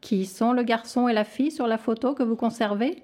Qui 0.00 0.26
sont 0.26 0.52
le 0.52 0.62
garçon 0.62 1.08
et 1.08 1.12
la 1.12 1.24
fille 1.24 1.50
sur 1.50 1.66
la 1.66 1.78
photo 1.78 2.14
que 2.14 2.22
vous 2.22 2.36
conservez? 2.36 3.02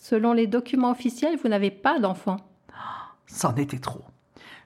Selon 0.00 0.32
les 0.32 0.46
documents 0.46 0.90
officiels, 0.90 1.36
vous 1.36 1.48
n'avez 1.48 1.70
pas 1.70 2.00
d'enfant. 2.00 2.38
C'en 3.26 3.54
était 3.56 3.78
trop. 3.78 4.02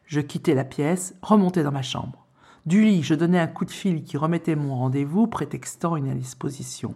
Je 0.06 0.20
quittai 0.20 0.54
la 0.54 0.64
pièce, 0.64 1.16
remontai 1.22 1.64
dans 1.64 1.72
ma 1.72 1.82
chambre. 1.82 2.24
Du 2.66 2.84
lit, 2.84 3.02
je 3.02 3.16
donnai 3.16 3.40
un 3.40 3.48
coup 3.48 3.64
de 3.64 3.72
fil 3.72 4.04
qui 4.04 4.16
remettait 4.16 4.54
mon 4.54 4.76
rendez-vous, 4.76 5.26
prétextant 5.26 5.96
une 5.96 6.08
indisposition. 6.08 6.94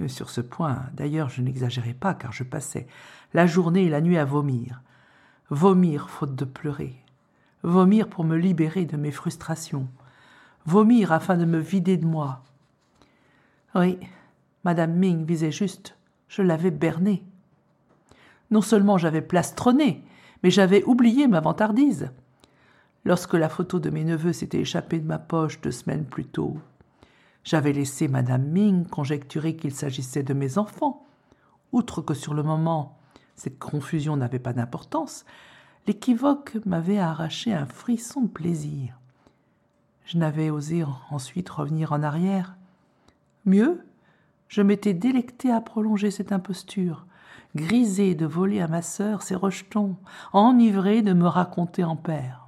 Euh, 0.00 0.08
sur 0.08 0.30
ce 0.30 0.40
point, 0.40 0.86
d'ailleurs, 0.94 1.28
je 1.28 1.42
n'exagérais 1.42 1.94
pas, 1.94 2.12
car 2.12 2.32
je 2.32 2.42
passais 2.42 2.88
la 3.32 3.46
journée 3.46 3.84
et 3.84 3.88
la 3.88 4.00
nuit 4.00 4.18
à 4.18 4.24
vomir. 4.24 4.82
Vomir 5.48 6.10
faute 6.10 6.34
de 6.34 6.44
pleurer. 6.44 6.96
Vomir 7.62 8.08
pour 8.08 8.24
me 8.24 8.36
libérer 8.36 8.84
de 8.84 8.96
mes 8.96 9.12
frustrations. 9.12 9.86
Vomir 10.66 11.12
afin 11.12 11.36
de 11.36 11.44
me 11.44 11.58
vider 11.58 11.98
de 11.98 12.06
moi. 12.06 12.42
Oui, 13.76 14.00
Madame 14.64 14.94
Ming 14.94 15.24
visait 15.24 15.52
juste. 15.52 15.96
Je 16.26 16.42
l'avais 16.42 16.72
bernée. 16.72 17.24
Non 18.50 18.60
seulement 18.60 18.98
j'avais 18.98 19.22
plastronné, 19.22 20.04
mais 20.42 20.50
j'avais 20.50 20.84
oublié 20.84 21.26
ma 21.26 21.40
vantardise. 21.40 22.10
lorsque 23.04 23.34
la 23.34 23.50
photo 23.50 23.78
de 23.78 23.90
mes 23.90 24.04
neveux 24.04 24.32
s'était 24.32 24.60
échappée 24.60 24.98
de 24.98 25.06
ma 25.06 25.18
poche 25.18 25.60
deux 25.60 25.70
semaines 25.70 26.06
plus 26.06 26.24
tôt. 26.24 26.56
J'avais 27.44 27.72
laissé 27.72 28.08
Madame 28.08 28.44
Ming 28.44 28.86
conjecturer 28.86 29.56
qu'il 29.56 29.74
s'agissait 29.74 30.22
de 30.22 30.32
mes 30.32 30.56
enfants. 30.56 31.06
Outre 31.72 32.00
que 32.00 32.14
sur 32.14 32.32
le 32.32 32.42
moment, 32.42 32.96
cette 33.36 33.58
confusion 33.58 34.16
n'avait 34.16 34.38
pas 34.38 34.54
d'importance, 34.54 35.26
l'équivoque 35.86 36.56
m'avait 36.64 36.98
arraché 36.98 37.52
un 37.52 37.66
frisson 37.66 38.22
de 38.22 38.28
plaisir. 38.28 38.98
Je 40.06 40.16
n'avais 40.16 40.50
osé 40.50 40.84
ensuite 41.10 41.48
revenir 41.50 41.92
en 41.92 42.02
arrière. 42.02 42.56
Mieux, 43.44 43.84
je 44.48 44.62
m'étais 44.62 44.94
délecté 44.94 45.50
à 45.50 45.60
prolonger 45.60 46.10
cette 46.10 46.32
imposture, 46.32 47.06
grisé 47.54 48.14
de 48.14 48.26
voler 48.26 48.60
à 48.60 48.68
ma 48.68 48.82
sœur 48.82 49.22
ses 49.22 49.34
rejetons, 49.34 49.96
enivré 50.32 51.02
de 51.02 51.12
me 51.12 51.26
raconter 51.26 51.84
en 51.84 51.96
père. 51.96 52.43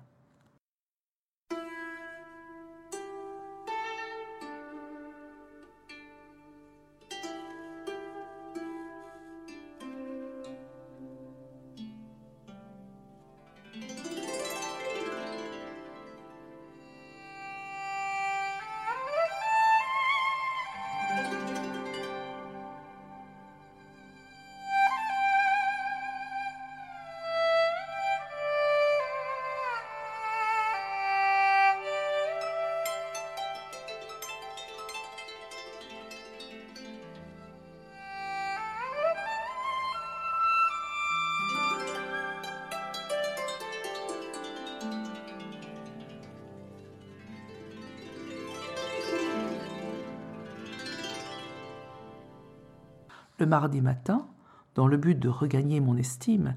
Le 53.46 53.50
mardi 53.50 53.80
matin, 53.80 54.26
dans 54.74 54.88
le 54.88 54.96
but 54.96 55.16
de 55.16 55.28
regagner 55.28 55.78
mon 55.78 55.96
estime, 55.96 56.56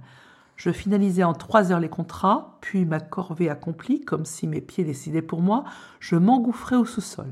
je 0.55 0.71
finalisais 0.71 1.23
en 1.23 1.35
trois 1.35 1.71
heures 1.71 1.79
les 1.79 1.87
contrats, 1.87 2.57
puis 2.61 2.83
ma 2.83 2.99
corvée 2.99 3.47
accomplie, 3.47 4.01
comme 4.01 4.25
si 4.25 4.47
mes 4.47 4.59
pieds 4.59 4.83
décidaient 4.83 5.21
pour 5.21 5.43
moi, 5.43 5.65
je 5.99 6.15
m'engouffrais 6.15 6.77
au 6.77 6.85
sous-sol. 6.85 7.31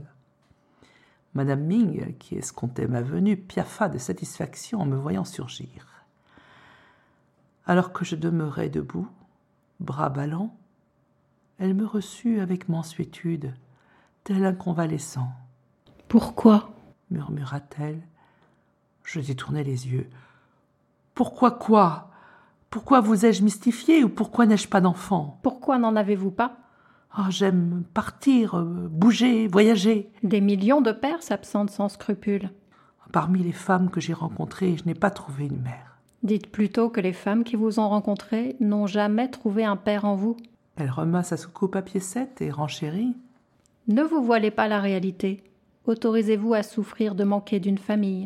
Madame 1.33 1.61
Ming, 1.61 2.15
qui 2.19 2.35
escomptait 2.35 2.85
ma 2.85 3.01
venue, 3.01 3.35
piaffa 3.35 3.89
de 3.89 3.97
satisfaction 3.97 4.79
en 4.79 4.85
me 4.85 4.95
voyant 4.95 5.25
surgir. 5.25 6.05
Alors 7.65 7.93
que 7.93 8.05
je 8.05 8.15
demeurais 8.15 8.69
debout, 8.69 9.09
bras 9.79 10.09
ballants, 10.09 10.55
elle 11.57 11.73
me 11.73 11.87
reçut 11.87 12.41
avec 12.41 12.69
mansuétude, 12.69 13.55
tel 14.23 14.45
un 14.45 14.53
convalescent. 14.53 15.31
Pourquoi? 16.07 16.75
murmura-t-elle 17.09 18.03
je 19.07 19.21
détournai 19.21 19.63
les 19.63 19.87
yeux. 19.87 20.09
Pourquoi 21.15 21.51
quoi? 21.51 22.11
Pourquoi 22.69 22.99
vous 22.99 23.25
ai-je 23.25 23.41
mystifié 23.41 24.03
ou 24.03 24.09
pourquoi 24.09 24.45
n'ai-je 24.45 24.67
pas 24.67 24.81
d'enfant? 24.81 25.39
Pourquoi 25.41 25.77
n'en 25.77 25.95
avez-vous 25.95 26.31
pas? 26.31 26.57
Oh, 27.17 27.23
J'aime 27.29 27.83
partir, 27.93 28.55
euh, 28.55 28.87
bouger, 28.91 29.47
voyager. 29.47 30.11
Des 30.23 30.41
millions 30.41 30.81
de 30.81 30.91
pères 30.91 31.23
s'absentent 31.23 31.71
sans 31.71 31.87
scrupule. 31.87 32.51
Parmi 33.13 33.41
les 33.41 33.53
femmes 33.53 33.89
que 33.89 34.01
j'ai 34.01 34.13
rencontrées, 34.13 34.75
je 34.77 34.83
n'ai 34.85 34.93
pas 34.93 35.09
trouvé 35.09 35.45
une 35.45 35.61
mère. 35.61 35.97
Dites 36.23 36.51
plutôt 36.51 36.89
que 36.89 36.99
les 36.99 37.13
femmes 37.13 37.45
qui 37.45 37.55
vous 37.55 37.79
ont 37.79 37.87
rencontré 37.87 38.57
n'ont 38.59 38.87
jamais 38.87 39.29
trouvé 39.29 39.63
un 39.63 39.77
père 39.77 40.03
en 40.03 40.15
vous. 40.15 40.35
Elle 40.75 40.91
remet 40.91 41.23
sa 41.23 41.37
soucoupe 41.37 41.77
à 41.77 41.81
piécette 41.81 42.41
et 42.41 42.51
renchérit. 42.51 43.15
Ne 43.87 44.03
vous 44.03 44.21
voilez 44.21 44.51
pas 44.51 44.67
la 44.67 44.81
réalité. 44.81 45.43
Autorisez-vous 45.85 46.53
à 46.53 46.61
souffrir 46.61 47.15
de 47.15 47.23
manquer 47.23 47.61
d'une 47.61 47.77
famille. 47.77 48.25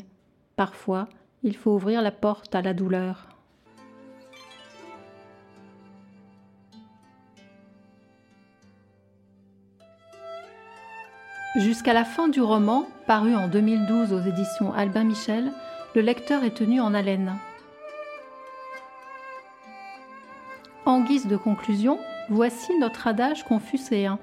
Parfois, 0.62 1.08
il 1.42 1.58
faut 1.58 1.72
ouvrir 1.72 2.04
la 2.04 2.12
porte 2.12 2.54
à 2.54 2.62
la 2.62 2.76
douleur. 2.76 3.30
Jusqu'à 11.56 11.94
la 11.94 12.06
fin 12.06 12.28
du 12.28 12.42
roman, 12.42 12.86
paru 13.08 13.36
en 13.36 13.48
2012 13.48 14.14
aux 14.14 14.20
éditions 14.20 14.72
Albin 14.72 15.04
Michel, 15.04 15.52
le 15.96 16.02
lecteur 16.02 16.44
est 16.44 16.54
tenu 16.54 16.80
en 16.80 16.94
haleine. 16.94 17.34
En 20.86 21.02
guise 21.02 21.26
de 21.26 21.38
conclusion, 21.38 21.98
voici 22.30 22.78
notre 22.78 23.08
adage 23.08 23.46
confucéen. 23.46 24.20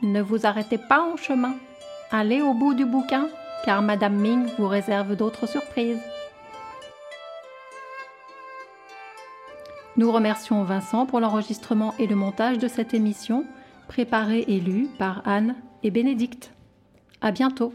Ne 0.00 0.22
vous 0.22 0.46
arrêtez 0.46 0.78
pas 0.78 1.02
en 1.02 1.18
chemin. 1.18 1.56
Allez 2.10 2.40
au 2.40 2.54
bout 2.54 2.72
du 2.72 2.86
bouquin 2.86 3.28
car 3.64 3.82
Madame 3.82 4.16
Ming 4.16 4.46
vous 4.58 4.68
réserve 4.68 5.16
d'autres 5.16 5.46
surprises. 5.46 6.00
Nous 9.96 10.10
remercions 10.10 10.64
Vincent 10.64 11.04
pour 11.04 11.20
l'enregistrement 11.20 11.94
et 11.98 12.06
le 12.06 12.16
montage 12.16 12.58
de 12.58 12.68
cette 12.68 12.94
émission, 12.94 13.44
préparée 13.88 14.44
et 14.48 14.58
lue 14.58 14.88
par 14.98 15.22
Anne 15.26 15.54
et 15.82 15.90
Bénédicte. 15.90 16.52
À 17.20 17.30
bientôt! 17.30 17.74